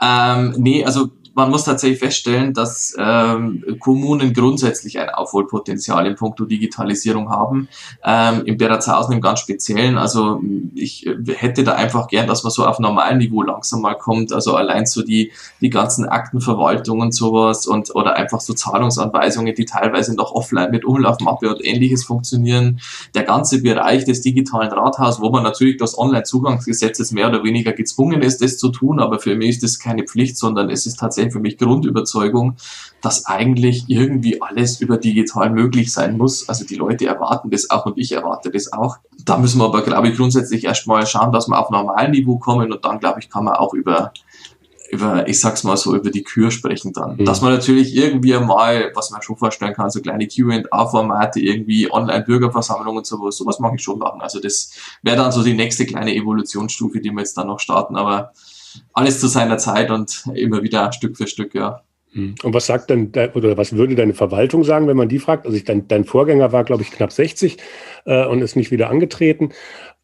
[0.00, 6.44] Ähm, nee, also man muss tatsächlich feststellen, dass ähm, Kommunen grundsätzlich ein Aufholpotenzial in puncto
[6.44, 7.68] Digitalisierung haben.
[8.04, 9.96] Ähm, Im Beratshausen im ganz Speziellen.
[9.96, 10.40] Also
[10.74, 14.32] ich hätte da einfach gern, dass man so auf normalem Niveau langsam mal kommt.
[14.32, 19.64] Also allein so die, die ganzen Aktenverwaltung und sowas und oder einfach so Zahlungsanweisungen, die
[19.64, 22.80] teilweise noch offline mit Umlaufmappe und ähnliches funktionieren.
[23.14, 28.22] Der ganze Bereich des digitalen Rathaus, wo man natürlich das Online-Zugangsgesetzes mehr oder weniger gezwungen
[28.22, 31.19] ist, das zu tun, aber für mich ist das keine Pflicht, sondern es ist tatsächlich
[31.28, 32.56] für mich Grundüberzeugung,
[33.02, 36.48] dass eigentlich irgendwie alles über digital möglich sein muss.
[36.48, 38.96] Also die Leute erwarten das auch und ich erwarte das auch.
[39.24, 42.72] Da müssen wir aber, glaube ich, grundsätzlich erstmal schauen, dass wir auf normalen Niveau kommen
[42.72, 44.12] und dann, glaube ich, kann man auch über
[44.90, 47.16] über, ich sag's mal so, über die Kür sprechen dann.
[47.16, 47.24] Mhm.
[47.24, 52.98] Dass man natürlich irgendwie mal, was man schon vorstellen kann, so kleine Q&A-Formate, irgendwie Online-Bürgerversammlungen
[52.98, 54.20] und sowas, sowas mag ich schon machen.
[54.20, 57.96] Also das wäre dann so die nächste kleine Evolutionsstufe, die wir jetzt dann noch starten,
[57.96, 58.32] aber
[58.92, 61.82] alles zu seiner Zeit und immer wieder Stück für Stück, ja.
[62.12, 62.34] Hm.
[62.42, 65.46] Und was sagt denn, oder was würde deine Verwaltung sagen, wenn man die fragt?
[65.46, 67.58] Also ich, dein, dein Vorgänger war, glaube ich, knapp 60
[68.04, 69.50] äh, und ist nicht wieder angetreten.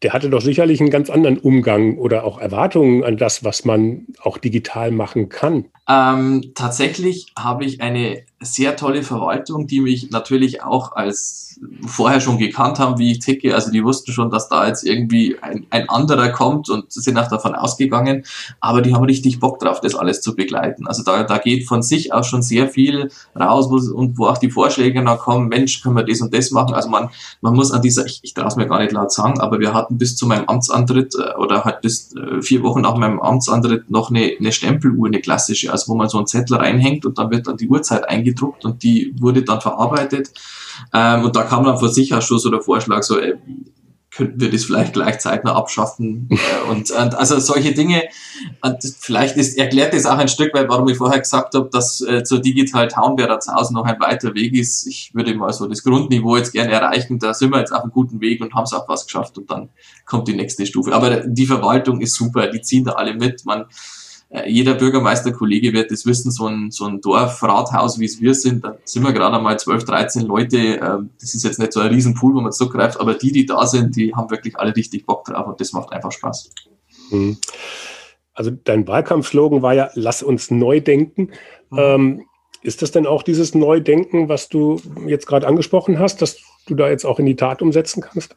[0.03, 4.05] Der hatte doch sicherlich einen ganz anderen Umgang oder auch Erwartungen an das, was man
[4.21, 5.65] auch digital machen kann.
[5.89, 12.37] Ähm, tatsächlich habe ich eine sehr tolle Verwaltung, die mich natürlich auch als vorher schon
[12.37, 13.55] gekannt haben, wie ich ticke.
[13.55, 17.29] Also die wussten schon, dass da jetzt irgendwie ein, ein anderer kommt und sind auch
[17.29, 18.23] davon ausgegangen.
[18.59, 20.87] Aber die haben richtig Bock drauf, das alles zu begleiten.
[20.87, 24.37] Also da, da geht von sich auch schon sehr viel raus wo, und wo auch
[24.37, 26.75] die Vorschläge dann kommen, Mensch, können wir das und das machen.
[26.75, 27.09] Also man,
[27.41, 29.73] man muss an dieser, ich, ich darf es mir gar nicht laut sagen, aber wir
[29.73, 33.89] hatten bis zu meinem Amtsantritt äh, oder halt bis äh, vier Wochen nach meinem Amtsantritt
[33.89, 37.31] noch eine, eine Stempeluhr, eine klassische, also wo man so einen Zettel reinhängt und dann
[37.31, 40.31] wird dann die Uhrzeit eingedruckt und die wurde dann verarbeitet.
[40.93, 43.35] Ähm, und da kam dann von sich aus schon so der Vorschlag, so, ey,
[44.17, 48.03] könnten wir das vielleicht gleich zeitnah abschaffen äh, und, und also solche Dinge
[48.61, 52.01] und vielleicht ist, erklärt das auch ein Stück weit, warum ich vorher gesagt habe, dass
[52.01, 54.87] äh, zur Digital Town Beratshausen noch ein weiter Weg ist.
[54.87, 57.91] Ich würde mal so das Grundniveau jetzt gerne erreichen, da sind wir jetzt auf einem
[57.91, 59.69] guten Weg und haben es auch was geschafft und dann
[60.05, 60.93] kommt die nächste Stufe.
[60.93, 63.65] Aber die Verwaltung ist super, die ziehen da alle mit, man äh,
[64.45, 68.77] jeder Bürgermeisterkollege wird das wissen, so ein, so ein Dorfrathaus, wie es wir sind, da
[68.83, 72.35] sind wir gerade einmal 12, 13 Leute, ähm, das ist jetzt nicht so ein Riesenpool,
[72.35, 75.47] wo man zugreift, aber die, die da sind, die haben wirklich alle richtig Bock drauf
[75.47, 76.49] und das macht einfach Spaß.
[77.11, 77.37] Mhm.
[78.33, 81.31] Also dein Wahlkampfslogan war ja, lass uns neu denken.
[81.69, 81.77] Mhm.
[81.79, 82.25] Ähm,
[82.63, 86.89] ist das denn auch dieses Neudenken, was du jetzt gerade angesprochen hast, dass du da
[86.89, 88.35] jetzt auch in die Tat umsetzen kannst?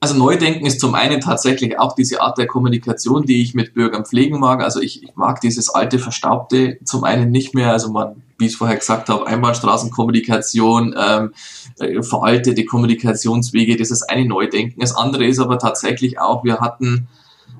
[0.00, 4.04] Also Neudenken ist zum einen tatsächlich auch diese Art der Kommunikation, die ich mit Bürgern
[4.04, 4.62] pflegen mag.
[4.62, 7.72] Also ich, ich mag dieses alte, verstaubte zum einen nicht mehr.
[7.72, 11.32] Also man, wie ich es vorher gesagt habe, Einbahnstraßenkommunikation, ähm,
[11.80, 14.80] äh, veraltete Kommunikationswege, das ist eine Neudenken.
[14.80, 17.08] Das andere ist aber tatsächlich auch, wir hatten,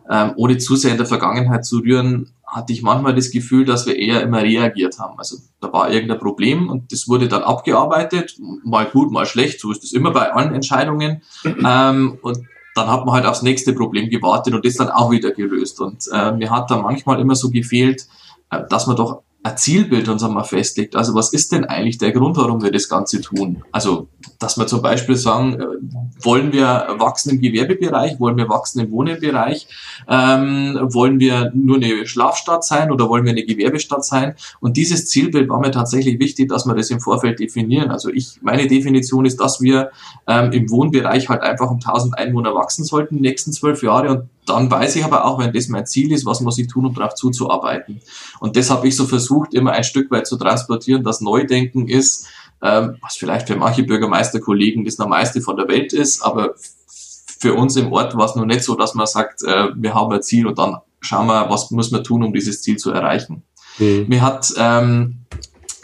[0.08, 3.86] ähm, ohne zu sehr in der Vergangenheit zu rühren, hatte ich manchmal das Gefühl, dass
[3.86, 5.18] wir eher immer reagiert haben.
[5.18, 9.70] Also da war irgendein Problem und das wurde dann abgearbeitet, mal gut, mal schlecht, so
[9.70, 11.22] ist es immer bei allen Entscheidungen.
[11.64, 12.38] Ähm, und
[12.74, 15.80] dann hat man halt aufs nächste Problem gewartet und das dann auch wieder gelöst.
[15.80, 18.06] Und äh, mir hat da manchmal immer so gefehlt,
[18.50, 20.96] äh, dass man doch ein Zielbild uns einmal festlegt.
[20.96, 23.62] Also was ist denn eigentlich der Grund, warum wir das Ganze tun?
[23.70, 24.08] Also,
[24.40, 25.66] dass wir zum Beispiel sagen, äh,
[26.24, 29.68] wollen wir wachsen im Gewerbebereich, wollen wir wachsen im Wohnbereich,
[30.08, 34.34] ähm, wollen wir nur eine Schlafstadt sein oder wollen wir eine Gewerbestadt sein?
[34.60, 37.90] Und dieses Zielbild war mir tatsächlich wichtig, dass wir das im Vorfeld definieren.
[37.90, 39.90] Also ich, meine Definition ist, dass wir
[40.26, 44.28] ähm, im Wohnbereich halt einfach um 1000 Einwohner wachsen sollten die nächsten zwölf Jahre und
[44.48, 46.94] dann weiß ich aber auch, wenn das mein Ziel ist, was muss ich tun, um
[46.94, 48.00] darauf zuzuarbeiten.
[48.40, 52.26] Und das habe ich so versucht, immer ein Stück weit zu transportieren, dass Neudenken ist,
[52.62, 56.54] ähm, was vielleicht für manche Bürgermeisterkollegen das Normalste von der Welt ist, aber
[57.40, 60.12] für uns im Ort war es noch nicht so, dass man sagt, äh, wir haben
[60.12, 63.44] ein Ziel und dann schauen wir, was muss man tun, um dieses Ziel zu erreichen.
[63.78, 64.06] Mhm.
[64.08, 65.26] Mir hat ähm,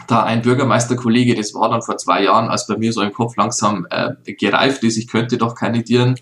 [0.07, 3.37] da ein Bürgermeisterkollege, das war dann vor zwei Jahren, als bei mir so im Kopf
[3.37, 6.15] langsam äh, gereift ist, ich könnte doch kandidieren,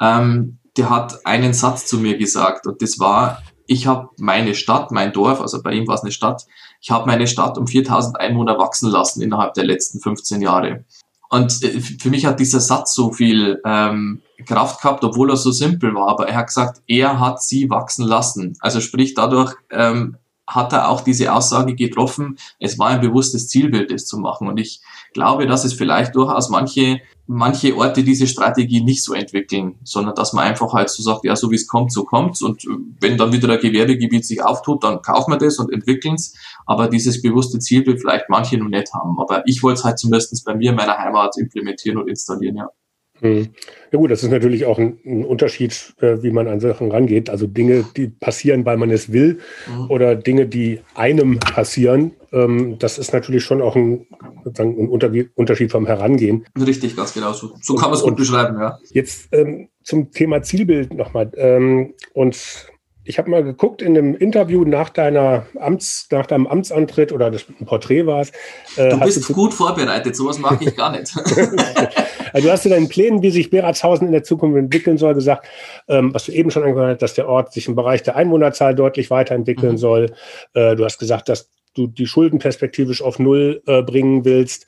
[0.00, 4.90] ähm, der hat einen Satz zu mir gesagt und das war, ich habe meine Stadt,
[4.92, 6.46] mein Dorf, also bei ihm war es eine Stadt,
[6.80, 10.84] ich habe meine Stadt um 4000 Einwohner wachsen lassen innerhalb der letzten 15 Jahre.
[11.30, 15.50] Und äh, für mich hat dieser Satz so viel ähm, Kraft gehabt, obwohl er so
[15.50, 16.08] simpel war.
[16.08, 18.56] Aber er hat gesagt, er hat sie wachsen lassen.
[18.60, 23.90] Also sprich, dadurch ähm, hat er auch diese Aussage getroffen, es war ein bewusstes Zielbild,
[23.90, 24.48] das zu machen.
[24.48, 24.80] Und ich
[25.12, 30.32] glaube, dass es vielleicht durchaus manche, manche Orte diese Strategie nicht so entwickeln, sondern dass
[30.32, 32.40] man einfach halt so sagt, ja, so wie es kommt, so kommt's.
[32.40, 32.64] Und
[33.00, 36.34] wenn dann wieder ein Gewerbegebiet sich auftut, dann kaufen wir das und entwickeln's.
[36.64, 39.20] Aber dieses bewusste Zielbild vielleicht manche noch nicht haben.
[39.20, 42.70] Aber ich wollte es halt zumindest bei mir in meiner Heimat implementieren und installieren, ja.
[43.20, 43.48] Hm.
[43.90, 47.30] Ja gut, das ist natürlich auch ein, ein Unterschied, äh, wie man an Sachen rangeht.
[47.30, 49.90] Also Dinge, die passieren, weil man es will, mhm.
[49.90, 52.12] oder Dinge, die einem passieren.
[52.32, 54.06] Ähm, das ist natürlich schon auch ein,
[54.44, 54.88] sozusagen ein
[55.34, 56.44] Unterschied vom Herangehen.
[56.58, 57.32] Richtig, ganz genau.
[57.32, 58.78] So, so kann man es gut beschreiben, ja.
[58.92, 61.30] Jetzt ähm, zum Thema Zielbild nochmal.
[61.36, 62.68] Ähm, und
[63.08, 67.46] ich habe mal geguckt in einem Interview nach deiner Amts, nach deinem Amtsantritt oder das
[67.48, 68.32] ein Porträt war es.
[68.76, 71.16] Äh, du bist du gut vorbereitet, sowas mag ich gar nicht.
[72.32, 75.46] also du hast in deinen Plänen, wie sich Beratshausen in der Zukunft entwickeln soll, gesagt,
[75.88, 78.74] ähm, was du eben schon angehört hast, dass der Ort sich im Bereich der Einwohnerzahl
[78.74, 79.78] deutlich weiterentwickeln mhm.
[79.78, 80.12] soll.
[80.52, 84.66] Äh, du hast gesagt, dass du die Schulden perspektivisch auf Null äh, bringen willst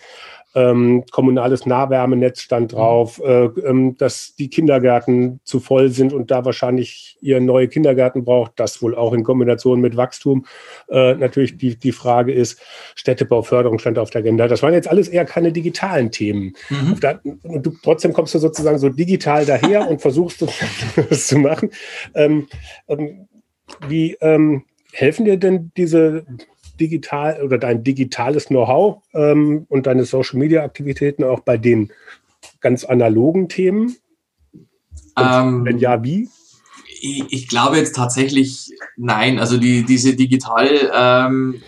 [0.55, 6.45] ähm, kommunales Nahwärmenetz stand drauf, äh, ähm, dass die Kindergärten zu voll sind und da
[6.45, 10.47] wahrscheinlich ihr neue Kindergärten braucht, das wohl auch in Kombination mit Wachstum
[10.89, 12.61] äh, natürlich die, die Frage ist,
[12.97, 14.49] Städtebauförderung stand auf der Agenda.
[14.49, 16.55] Das waren jetzt alles eher keine digitalen Themen.
[16.69, 16.97] Mhm.
[17.01, 21.71] Da, und du, trotzdem kommst du sozusagen so digital daher und versuchst das zu machen.
[22.15, 22.49] Ähm,
[22.89, 23.29] ähm,
[23.87, 26.25] wie ähm, helfen dir denn diese
[26.81, 31.93] digital oder dein digitales Know-how ähm, und deine Social-Media-Aktivitäten auch bei den
[32.61, 33.97] ganz analogen Themen?
[35.17, 36.29] Ähm, wenn ja, wie?
[37.01, 39.39] Ich, ich, glaube jetzt tatsächlich nein.
[39.39, 41.63] Also die, diese digital ähm,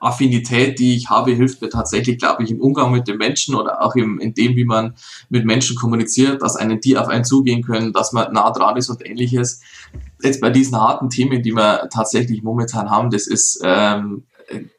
[0.00, 3.82] Affinität, die ich habe, hilft mir tatsächlich, glaube ich, im Umgang mit den Menschen oder
[3.82, 4.94] auch im, in dem, wie man
[5.28, 8.88] mit Menschen kommuniziert, dass einen die auf einen zugehen können, dass man nah dran ist
[8.88, 9.60] und ähnliches.
[10.22, 14.24] Jetzt bei diesen harten Themen, die wir tatsächlich momentan haben, das ist ähm,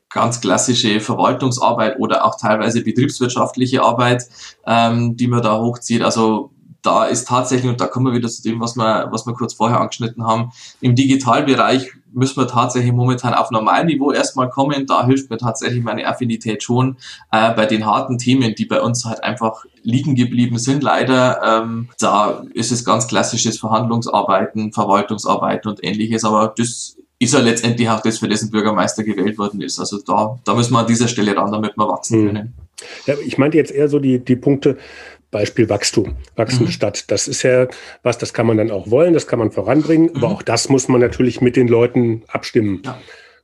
[0.09, 4.27] ganz klassische Verwaltungsarbeit oder auch teilweise betriebswirtschaftliche Arbeit,
[4.65, 6.01] ähm, die man da hochzieht.
[6.01, 9.33] Also da ist tatsächlich, und da kommen wir wieder zu dem, was wir, was wir
[9.33, 14.85] kurz vorher angeschnitten haben, im Digitalbereich müssen wir tatsächlich momentan auf Normalniveau erstmal kommen.
[14.85, 16.97] Da hilft mir tatsächlich meine Affinität schon
[17.31, 20.83] äh, bei den harten Themen, die bei uns halt einfach liegen geblieben sind.
[20.83, 27.39] Leider, ähm, da ist es ganz klassisches Verhandlungsarbeiten, Verwaltungsarbeiten und ähnliches, aber das ist ja
[27.39, 29.79] letztendlich auch das, für dessen Bürgermeister gewählt worden ist.
[29.79, 32.27] Also da, da müssen wir an dieser Stelle ran, damit wir wachsen hm.
[32.27, 32.53] können.
[33.05, 34.77] Ja, ich meinte jetzt eher so die, die Punkte,
[35.31, 36.71] Beispiel Wachstum, wachsende mhm.
[36.71, 37.11] Stadt.
[37.11, 37.67] Das ist ja
[38.03, 40.17] was, das kann man dann auch wollen, das kann man voranbringen, mhm.
[40.17, 42.81] aber auch das muss man natürlich mit den Leuten abstimmen.
[42.83, 42.99] Ja.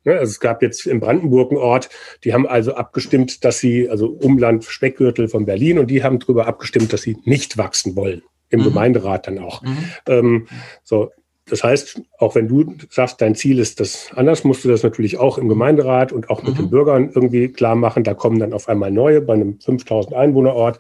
[0.06, 1.90] Ne, also es gab jetzt in Brandenburg einen Ort,
[2.24, 6.46] die haben also abgestimmt, dass sie, also Umland Speckgürtel von Berlin, und die haben darüber
[6.48, 8.22] abgestimmt, dass sie nicht wachsen wollen.
[8.50, 8.66] Im mhm.
[8.66, 9.64] Gemeinderat dann auch.
[9.64, 9.78] Mhm.
[10.08, 10.48] Ähm,
[10.84, 11.12] so,
[11.48, 15.18] das heißt, auch wenn du sagst, dein Ziel ist das anders, musst du das natürlich
[15.18, 16.58] auch im Gemeinderat und auch mit mhm.
[16.58, 18.04] den Bürgern irgendwie klar machen.
[18.04, 20.80] Da kommen dann auf einmal neue bei einem 5000 Einwohnerort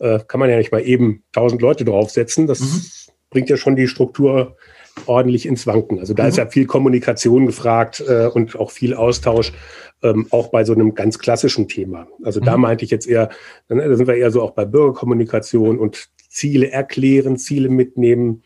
[0.00, 2.46] äh, kann man ja nicht mal eben 1000 Leute draufsetzen.
[2.46, 2.82] Das mhm.
[3.30, 4.56] bringt ja schon die Struktur
[5.06, 5.98] ordentlich ins Wanken.
[5.98, 6.28] Also da mhm.
[6.30, 9.52] ist ja viel Kommunikation gefragt äh, und auch viel Austausch,
[10.02, 12.06] ähm, auch bei so einem ganz klassischen Thema.
[12.22, 12.44] Also mhm.
[12.44, 13.30] da meinte ich jetzt eher,
[13.68, 18.42] da sind wir eher so auch bei Bürgerkommunikation und Ziele erklären, Ziele mitnehmen,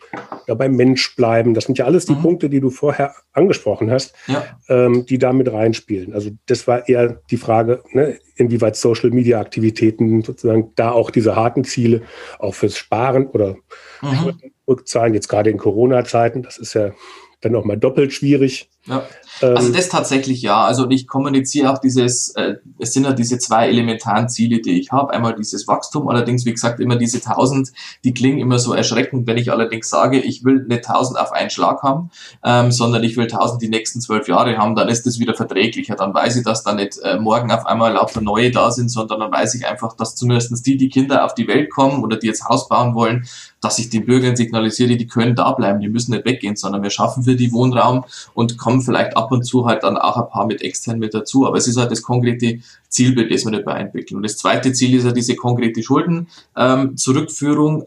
[0.46, 1.54] dabei Mensch bleiben.
[1.54, 2.20] Das sind ja alles die mhm.
[2.20, 4.44] Punkte, die du vorher angesprochen hast, ja.
[4.68, 6.12] ähm, die da mit reinspielen.
[6.12, 11.34] Also das war eher die Frage, ne, inwieweit Social Media Aktivitäten sozusagen da auch diese
[11.34, 12.02] harten Ziele
[12.38, 13.56] auch fürs Sparen oder
[14.02, 14.34] mhm.
[14.68, 16.92] Rückzahlen, jetzt gerade in Corona-Zeiten, das ist ja
[17.40, 18.68] dann nochmal doppelt schwierig.
[18.88, 19.04] Ja.
[19.40, 20.64] Also ähm, das tatsächlich ja.
[20.64, 24.90] Also ich kommuniziere auch dieses, äh, es sind ja diese zwei elementaren Ziele, die ich
[24.90, 25.12] habe.
[25.12, 27.72] Einmal dieses Wachstum, allerdings wie gesagt immer diese 1000,
[28.04, 31.50] die klingen immer so erschreckend, wenn ich allerdings sage, ich will nicht 1000 auf einen
[31.50, 32.10] Schlag haben,
[32.44, 35.94] ähm, sondern ich will 1000 die nächsten zwölf Jahre haben, dann ist das wieder verträglicher.
[35.94, 39.20] Dann weiß ich, dass da nicht äh, morgen auf einmal lauter neue da sind, sondern
[39.20, 42.26] dann weiß ich einfach, dass zumindest die, die Kinder auf die Welt kommen oder die
[42.26, 43.26] jetzt Haus bauen wollen,
[43.60, 46.90] dass ich den Bürgern signalisiere, die können da bleiben, die müssen nicht weggehen, sondern wir
[46.90, 50.46] schaffen für die Wohnraum und kommen vielleicht ab und zu halt dann auch ein paar
[50.46, 51.46] mit extern mit dazu.
[51.46, 54.16] Aber es ist halt das konkrete Zielbild, das wir dabei entwickeln.
[54.16, 56.28] Und das zweite Ziel ist ja diese konkrete Schulden.
[56.56, 56.96] Ähm,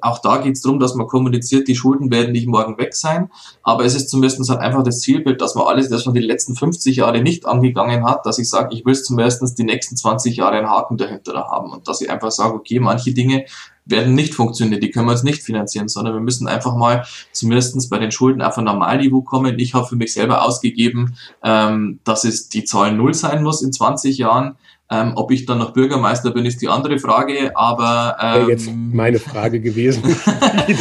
[0.02, 3.30] auch da geht es darum, dass man kommuniziert, die Schulden werden nicht morgen weg sein.
[3.64, 6.56] Aber es ist zumindest halt einfach das Zielbild, dass man alles, das man die letzten
[6.56, 10.58] 50 Jahre nicht angegangen hat, dass ich sage, ich will zumindest die nächsten 20 Jahre
[10.58, 11.72] einen Haken dahinter haben.
[11.72, 13.46] Und dass ich einfach sage, okay, manche Dinge
[13.92, 17.90] werden nicht funktionieren, die können wir uns nicht finanzieren, sondern wir müssen einfach mal zumindest
[17.90, 19.60] bei den Schulden auf ein Normalniveau kommen.
[19.60, 23.72] Ich habe für mich selber ausgegeben, ähm, dass es die Zahl null sein muss in
[23.72, 24.56] 20 Jahren.
[24.94, 29.20] Ähm, ob ich dann noch Bürgermeister bin, ist die andere Frage, aber ähm, jetzt meine
[29.20, 30.04] Frage gewesen.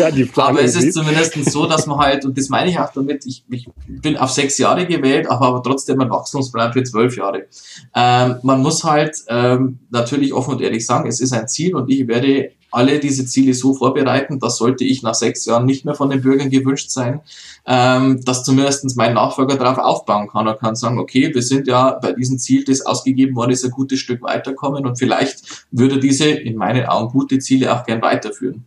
[0.35, 3.45] aber es ist zumindest so, dass man halt, und das meine ich auch damit, ich,
[3.49, 7.47] ich bin auf sechs Jahre gewählt, aber, aber trotzdem ein Wachstumsplan für zwölf Jahre.
[7.95, 11.89] Ähm, man muss halt ähm, natürlich offen und ehrlich sagen, es ist ein Ziel und
[11.89, 15.95] ich werde alle diese Ziele so vorbereiten, das sollte ich nach sechs Jahren nicht mehr
[15.95, 17.21] von den Bürgern gewünscht sein,
[17.67, 21.99] ähm, dass zumindest mein Nachfolger darauf aufbauen kann und kann sagen, okay, wir sind ja
[22.01, 26.29] bei diesem Ziel, das ausgegeben worden ist, ein gutes Stück weiterkommen und vielleicht würde diese
[26.29, 28.65] in meinen Augen gute Ziele auch gern weiterführen.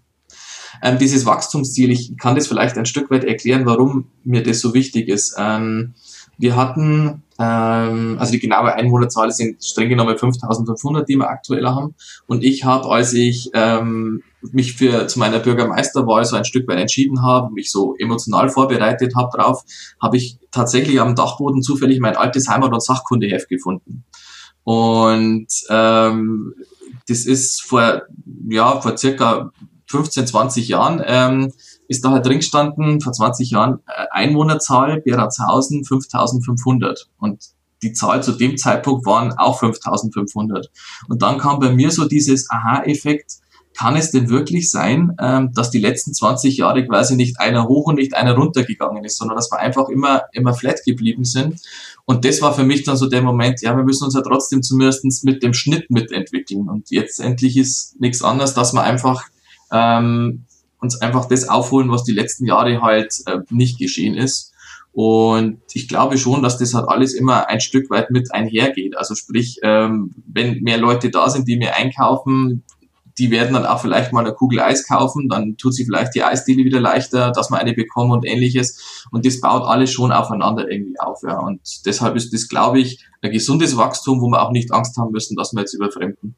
[0.82, 4.74] Ähm, dieses Wachstumsziel, ich kann das vielleicht ein Stück weit erklären, warum mir das so
[4.74, 5.36] wichtig ist.
[5.38, 5.94] Ähm,
[6.38, 11.96] wir hatten ähm, also die genaue Einwohnerzahl sind streng genommen 5500, die wir aktuell haben.
[12.28, 16.80] Und ich habe, als ich ähm, mich für zu meiner Bürgermeisterwahl so ein Stück weit
[16.80, 19.64] entschieden habe, mich so emotional vorbereitet habe drauf,
[20.02, 24.04] habe ich tatsächlich am Dachboden zufällig mein altes Heimat- und Sachkundeheft gefunden.
[24.64, 26.54] Und ähm,
[27.08, 28.04] das ist vor
[28.50, 29.52] ja vor circa
[29.88, 31.52] 15, 20 Jahren ähm,
[31.94, 37.10] ist da halt drin gestanden, vor 20 Jahren, äh, Einwohnerzahl Beratshausen 5500.
[37.20, 37.44] Und
[37.84, 40.72] die Zahl zu dem Zeitpunkt waren auch 5500.
[41.08, 43.34] Und dann kam bei mir so dieses Aha-Effekt,
[43.78, 47.88] kann es denn wirklich sein, ähm, dass die letzten 20 Jahre quasi nicht einer hoch
[47.88, 51.60] und nicht einer runter gegangen ist, sondern dass wir einfach immer, immer flat geblieben sind.
[52.06, 54.62] Und das war für mich dann so der Moment, ja, wir müssen uns ja trotzdem
[54.62, 56.70] zumindest mit dem Schnitt mitentwickeln.
[56.70, 59.24] Und jetzt endlich ist nichts anderes, dass man einfach
[59.72, 60.46] ähm,
[60.84, 64.54] uns einfach das aufholen, was die letzten Jahre halt äh, nicht geschehen ist.
[64.92, 68.96] Und ich glaube schon, dass das halt alles immer ein Stück weit mit einhergeht.
[68.96, 72.64] Also sprich, ähm, wenn mehr Leute da sind, die mir einkaufen,
[73.18, 76.24] die werden dann auch vielleicht mal eine Kugel Eis kaufen, dann tut sie vielleicht die
[76.24, 79.06] Eisdiele wieder leichter, dass man eine bekommt und ähnliches.
[79.12, 81.22] Und das baut alles schon aufeinander irgendwie auf.
[81.24, 81.40] Ja.
[81.40, 85.12] Und deshalb ist das, glaube ich, ein gesundes Wachstum, wo wir auch nicht Angst haben
[85.12, 86.36] müssen, dass wir jetzt überfremden.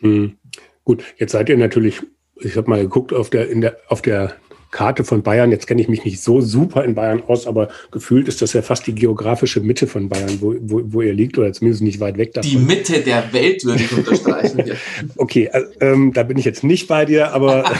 [0.00, 0.38] Hm.
[0.84, 2.02] Gut, jetzt seid ihr natürlich,
[2.44, 4.34] ich habe mal geguckt auf der, in der, auf der
[4.72, 5.52] Karte von Bayern.
[5.52, 8.62] Jetzt kenne ich mich nicht so super in Bayern aus, aber gefühlt ist das ja
[8.62, 12.16] fast die geografische Mitte von Bayern, wo, wo, wo ihr liegt oder zumindest nicht weit
[12.16, 12.50] weg davon.
[12.50, 14.72] Die Mitte der Welt würde ich unterstreichen.
[15.16, 17.70] okay, also, ähm, da bin ich jetzt nicht bei dir, aber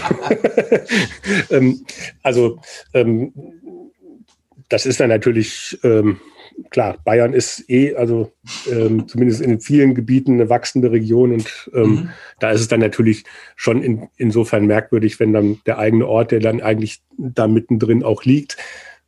[1.50, 1.84] ähm,
[2.22, 2.58] also
[2.92, 3.32] ähm,
[4.68, 6.20] das ist dann natürlich ähm,
[6.72, 8.32] klar, Bayern ist eh, also
[8.70, 12.08] ähm, zumindest in vielen Gebieten eine wachsende Region und ähm, mhm.
[12.40, 16.40] da ist es dann natürlich schon in, insofern merkwürdig, wenn dann der eigene Ort, der
[16.40, 18.56] dann eigentlich da mittendrin auch liegt,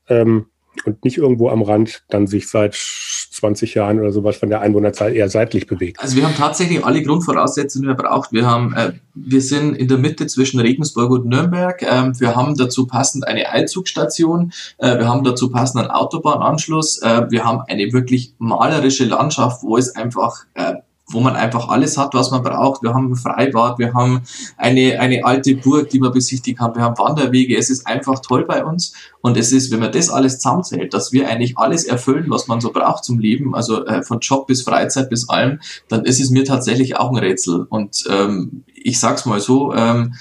[0.09, 0.47] ähm,
[0.85, 2.75] und nicht irgendwo am Rand dann sich seit
[3.45, 6.01] 20 Jahren oder sowas von der Einwohnerzahl eher seitlich bewegt.
[6.01, 8.33] Also wir haben tatsächlich alle Grundvoraussetzungen, die wir braucht.
[8.33, 11.83] Wir haben, äh, wir sind in der Mitte zwischen Regensburg und Nürnberg.
[11.83, 14.53] Ähm, wir haben dazu passend eine Eilzugstation.
[14.79, 17.03] Äh, wir haben dazu passend einen Autobahnanschluss.
[17.03, 20.75] Äh, wir haben eine wirklich malerische Landschaft, wo es einfach äh,
[21.15, 22.83] wo man einfach alles hat, was man braucht.
[22.83, 24.23] Wir haben ein Freibad, wir haben
[24.57, 27.57] eine, eine alte Burg, die wir besichtigen haben, wir haben Wanderwege.
[27.57, 28.93] Es ist einfach toll bei uns.
[29.21, 32.61] Und es ist, wenn man das alles zusammenzählt, dass wir eigentlich alles erfüllen, was man
[32.61, 36.31] so braucht zum Leben, also äh, von Job bis Freizeit bis allem, dann ist es
[36.31, 37.67] mir tatsächlich auch ein Rätsel.
[37.69, 40.15] Und ähm, ich sag's mal so, ähm,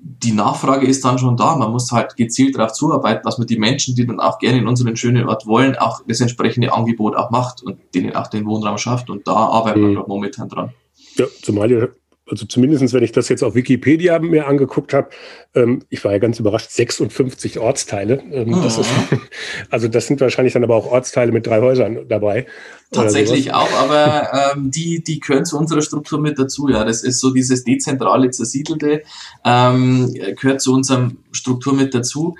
[0.00, 1.56] die Nachfrage ist dann schon da.
[1.56, 4.68] Man muss halt gezielt darauf zuarbeiten, dass man die Menschen, die dann auch gerne in
[4.68, 8.78] unseren schönen Ort wollen, auch das entsprechende Angebot auch macht und denen auch den Wohnraum
[8.78, 9.10] schafft.
[9.10, 9.96] Und da arbeiten mhm.
[9.96, 10.72] wir momentan dran.
[11.16, 11.94] Ja, zumal ihr
[12.30, 15.10] also zumindestens, wenn ich das jetzt auf Wikipedia mir angeguckt habe,
[15.54, 18.22] ähm, ich war ja ganz überrascht, 56 Ortsteile.
[18.30, 18.60] Ähm, oh.
[18.62, 18.90] das ist,
[19.70, 22.46] also das sind wahrscheinlich dann aber auch Ortsteile mit drei Häusern dabei.
[22.90, 26.68] Tatsächlich auch, aber ähm, die, die gehören zu unserer Struktur mit dazu.
[26.68, 29.02] Ja, das ist so dieses dezentrale, zersiedelte,
[29.44, 32.34] ähm, gehört zu unserer Struktur mit dazu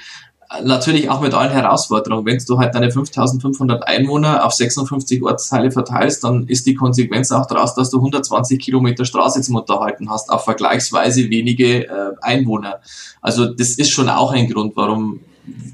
[0.64, 2.24] natürlich auch mit allen Herausforderungen.
[2.24, 7.46] Wenn du halt deine 5500 Einwohner auf 56 Ortsteile verteilst, dann ist die Konsequenz auch
[7.46, 12.80] daraus, dass du 120 Kilometer Straße zum Unterhalten hast, auf vergleichsweise wenige äh, Einwohner.
[13.20, 15.20] Also das ist schon auch ein Grund, warum,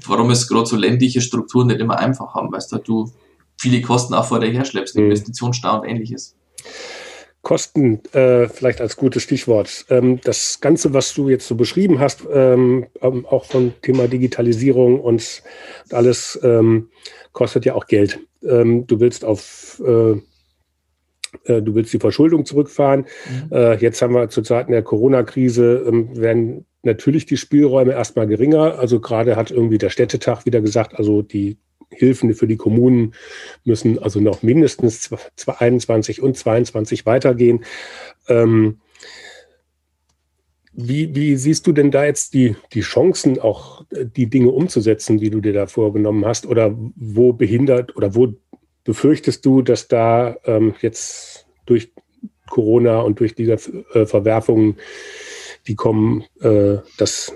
[0.07, 3.11] warum es gerade so ländliche Strukturen nicht immer einfach haben, weil du
[3.57, 5.05] viele Kosten auch vor dir herschleppst, mhm.
[5.05, 6.35] Investitionsstau und ähnliches.
[7.45, 9.85] Kosten äh, vielleicht als gutes Stichwort.
[9.91, 14.99] Ähm, das Ganze, was du jetzt so beschrieben hast, ähm, ähm, auch vom Thema Digitalisierung
[14.99, 15.43] und
[15.91, 16.89] alles, ähm,
[17.33, 18.19] kostet ja auch Geld.
[18.43, 20.13] Ähm, du willst auf äh,
[21.43, 23.05] äh, Du willst die Verschuldung zurückfahren.
[23.51, 23.55] Mhm.
[23.55, 28.79] Äh, jetzt haben wir zu Zeiten der Corona-Krise, ähm, werden natürlich die Spielräume erstmal geringer.
[28.79, 31.57] Also gerade hat irgendwie der Städtetag wieder gesagt, also die
[31.97, 33.13] Hilfen für die Kommunen
[33.63, 37.65] müssen also noch mindestens 2021 und 2022 weitergehen.
[38.27, 38.79] Ähm,
[40.77, 45.17] wie, wie, siehst du denn da jetzt die, die Chancen, auch äh, die Dinge umzusetzen,
[45.17, 46.45] die du dir da vorgenommen hast?
[46.45, 48.33] Oder wo behindert oder wo
[48.83, 51.93] befürchtest du, dass da ähm, jetzt durch
[52.49, 53.53] Corona und durch diese
[53.93, 54.77] äh, Verwerfungen,
[55.67, 57.33] die kommen, äh, dass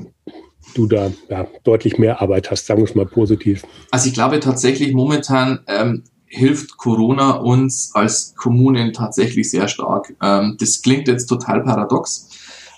[0.74, 3.64] du da ja, deutlich mehr Arbeit hast, sagen wir es mal positiv.
[3.92, 10.16] Also ich glaube tatsächlich momentan ähm, hilft Corona uns als Kommunen tatsächlich sehr stark.
[10.22, 12.30] Ähm, das klingt jetzt total paradox,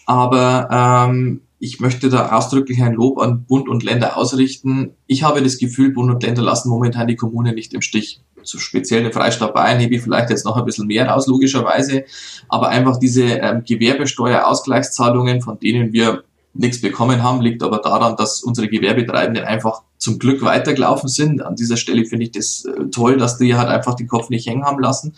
[0.06, 0.70] aber
[1.10, 4.96] ähm, ich möchte da ausdrücklich ein Lob an Bund und Länder ausrichten.
[5.06, 8.22] Ich habe das Gefühl, Bund und Länder lassen momentan die Kommunen nicht im Stich.
[8.42, 12.06] So speziell der Freistaat Bayern hebe ich vielleicht jetzt noch ein bisschen mehr raus, logischerweise.
[12.50, 18.44] Aber einfach diese ähm, Gewerbesteuerausgleichszahlungen, von denen wir nichts bekommen haben, liegt aber daran, dass
[18.44, 21.46] unsere Gewerbetreibenden einfach zum Glück weitergelaufen sind.
[21.46, 24.48] An dieser Stelle finde ich das äh, toll, dass die halt einfach den Kopf nicht
[24.48, 25.14] hängen haben lassen.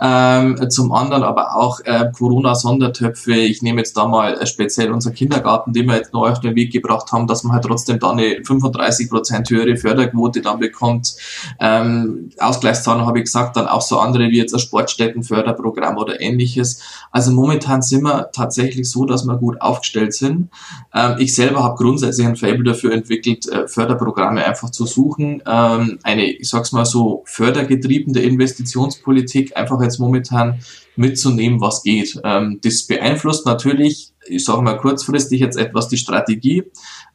[0.00, 3.34] Ähm, zum anderen aber auch äh, Corona-Sondertöpfe.
[3.34, 6.54] Ich nehme jetzt da mal äh, speziell unser Kindergarten, den wir jetzt neu auf den
[6.54, 11.14] Weg gebracht haben, dass man halt trotzdem da eine 35 Prozent höhere Förderquote dann bekommt.
[11.60, 16.80] Ähm, Ausgleichszahlung habe ich gesagt, dann auch so andere wie jetzt ein Sportstättenförderprogramm oder ähnliches.
[17.10, 20.48] Also momentan sind wir tatsächlich so, dass wir gut aufgestellt sind.
[20.94, 25.42] Ähm, ich selber habe grundsätzlich ein Fable dafür entwickelt, äh, Förderprogramme Programme einfach zu suchen.
[25.46, 30.60] Ähm, eine, ich sag's mal so, fördergetriebene Investitionspolitik einfach jetzt momentan
[30.94, 32.20] mitzunehmen, was geht.
[32.22, 36.62] Ähm, das beeinflusst natürlich, ich sage mal kurzfristig jetzt etwas die Strategie.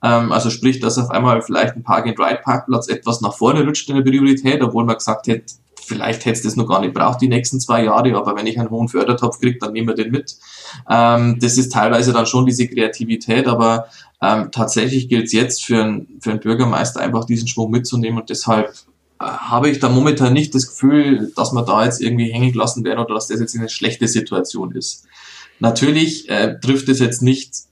[0.04, 4.04] Ähm, also sprich, dass auf einmal vielleicht ein Park-and-Ride-Parkplatz etwas nach vorne rutscht in der
[4.04, 5.54] Priorität, obwohl man gesagt hätte,
[5.88, 8.60] vielleicht hätte es das noch gar nicht braucht die nächsten zwei Jahre, aber wenn ich
[8.60, 10.38] einen hohen Fördertopf kriege, dann nehmen wir den mit.
[10.90, 13.88] Ähm, das ist teilweise dann schon diese Kreativität, aber
[14.22, 18.30] ähm, tatsächlich gilt es jetzt für, ein, für einen Bürgermeister einfach diesen Schwung mitzunehmen und
[18.30, 18.70] deshalb
[19.20, 22.84] äh, habe ich da momentan nicht das Gefühl, dass wir da jetzt irgendwie hängen gelassen
[22.84, 25.06] werden oder dass das jetzt eine schlechte Situation ist.
[25.60, 27.68] Natürlich äh, trifft es jetzt nicht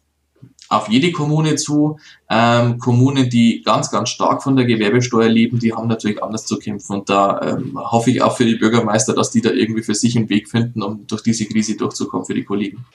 [0.70, 2.00] auf jede Kommune zu.
[2.30, 6.58] Ähm, Kommunen, die ganz, ganz stark von der Gewerbesteuer leben, die haben natürlich anders zu
[6.58, 6.94] kämpfen.
[6.98, 10.18] Und da ähm, hoffe ich auch für die Bürgermeister, dass die da irgendwie für sich
[10.18, 12.86] einen Weg finden, um durch diese Krise durchzukommen für die Kollegen.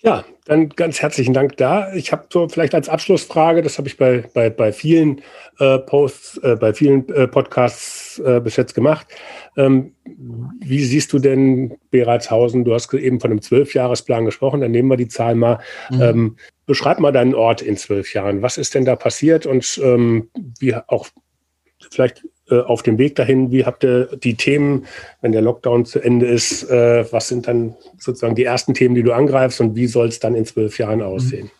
[0.00, 1.92] Ja, dann ganz herzlichen Dank da.
[1.92, 5.22] Ich habe so vielleicht als Abschlussfrage, das habe ich bei, bei, bei vielen
[5.58, 9.08] äh, Posts, äh, bei vielen äh, Podcasts äh, bis jetzt gemacht.
[9.56, 9.94] Ähm,
[10.60, 12.64] wie siehst du denn Beratshausen?
[12.64, 15.58] Du hast eben von einem Zwölfjahresplan gesprochen, dann nehmen wir die Zahl mal.
[15.90, 16.02] Mhm.
[16.02, 16.36] Ähm,
[16.66, 18.40] beschreib mal deinen Ort in zwölf Jahren.
[18.40, 20.30] Was ist denn da passiert und ähm,
[20.60, 21.08] wie auch
[21.90, 24.86] vielleicht äh, auf dem Weg dahin, wie habt ihr die Themen,
[25.20, 29.02] wenn der Lockdown zu Ende ist, äh, was sind dann sozusagen die ersten Themen, die
[29.02, 31.50] du angreifst und wie soll es dann in zwölf Jahren aussehen?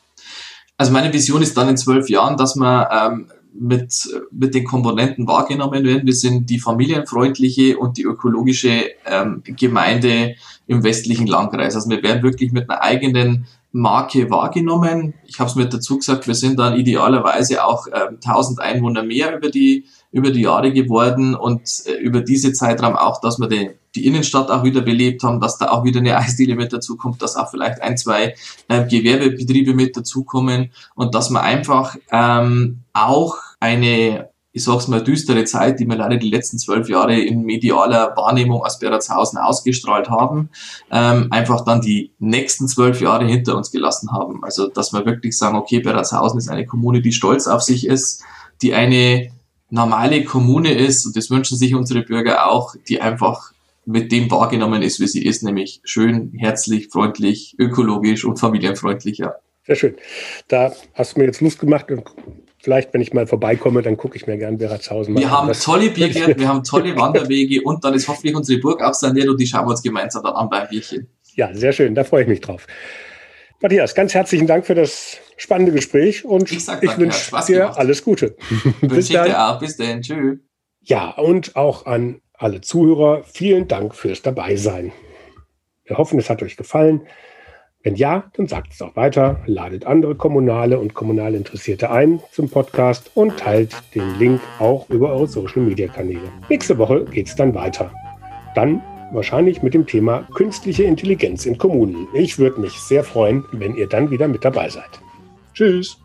[0.76, 5.26] Also meine Vision ist dann in zwölf Jahren, dass man ähm, mit, mit den Komponenten
[5.26, 6.06] wahrgenommen werden.
[6.06, 10.36] Wir sind die familienfreundliche und die ökologische ähm, Gemeinde
[10.66, 11.74] im westlichen Landkreis.
[11.74, 15.14] Also wir werden wirklich mit einer eigenen Marke wahrgenommen.
[15.26, 19.36] Ich habe es mit dazu gesagt, wir sind dann idealerweise auch ähm, 1000 Einwohner mehr
[19.36, 23.70] über die über die Jahre geworden und äh, über diese Zeitraum auch, dass wir die,
[23.94, 27.36] die Innenstadt auch wieder belebt haben, dass da auch wieder eine Eisdiele mit dazukommt, dass
[27.36, 28.34] auch vielleicht ein, zwei
[28.68, 35.44] äh, Gewerbebetriebe mit dazukommen und dass wir einfach ähm, auch eine ich sag's mal, düstere
[35.44, 40.48] Zeit, die wir leider die letzten zwölf Jahre in medialer Wahrnehmung aus Beratshausen ausgestrahlt haben,
[40.90, 44.42] ähm, einfach dann die nächsten zwölf Jahre hinter uns gelassen haben.
[44.42, 48.24] Also, dass wir wirklich sagen, okay, Beratshausen ist eine Kommune, die stolz auf sich ist,
[48.60, 49.30] die eine
[49.70, 53.52] normale Kommune ist, und das wünschen sich unsere Bürger auch, die einfach
[53.84, 59.34] mit dem wahrgenommen ist, wie sie ist, nämlich schön, herzlich, freundlich, ökologisch und familienfreundlich, ja.
[59.66, 59.96] Sehr schön.
[60.48, 61.86] Da hast du mir jetzt Lust gemacht.
[62.58, 65.90] Vielleicht, wenn ich mal vorbeikomme, dann gucke ich mir gern Beratshausen mal Wir haben tolle
[65.90, 69.46] Biergärten, wir haben tolle Wanderwege und dann ist hoffentlich unsere Burg auch saniert und die
[69.46, 71.08] schauen wir uns gemeinsam dann an beim Bierchen.
[71.34, 71.94] Ja, sehr schön.
[71.94, 72.66] Da freue ich mich drauf.
[73.60, 77.76] Matthias, ganz herzlichen Dank für das spannende Gespräch und ich, ich wünsche dir gemacht.
[77.76, 78.36] alles Gute.
[78.82, 79.26] bis dann.
[79.26, 79.58] Dir auch.
[79.58, 80.00] Bis dann.
[80.00, 80.38] Tschüss.
[80.82, 84.92] Ja, und auch an alle Zuhörer, vielen Dank fürs Dabeisein.
[85.84, 87.08] Wir hoffen, es hat euch gefallen.
[87.82, 92.48] Wenn ja, dann sagt es auch weiter, ladet andere Kommunale und kommunal Interessierte ein zum
[92.48, 96.30] Podcast und teilt den Link auch über eure Social Media Kanäle.
[96.48, 97.92] Nächste Woche geht es dann weiter.
[98.54, 98.82] Dann
[99.12, 102.08] wahrscheinlich mit dem Thema künstliche Intelligenz in Kommunen.
[102.14, 105.00] Ich würde mich sehr freuen, wenn ihr dann wieder mit dabei seid.
[105.54, 105.98] Tschüss.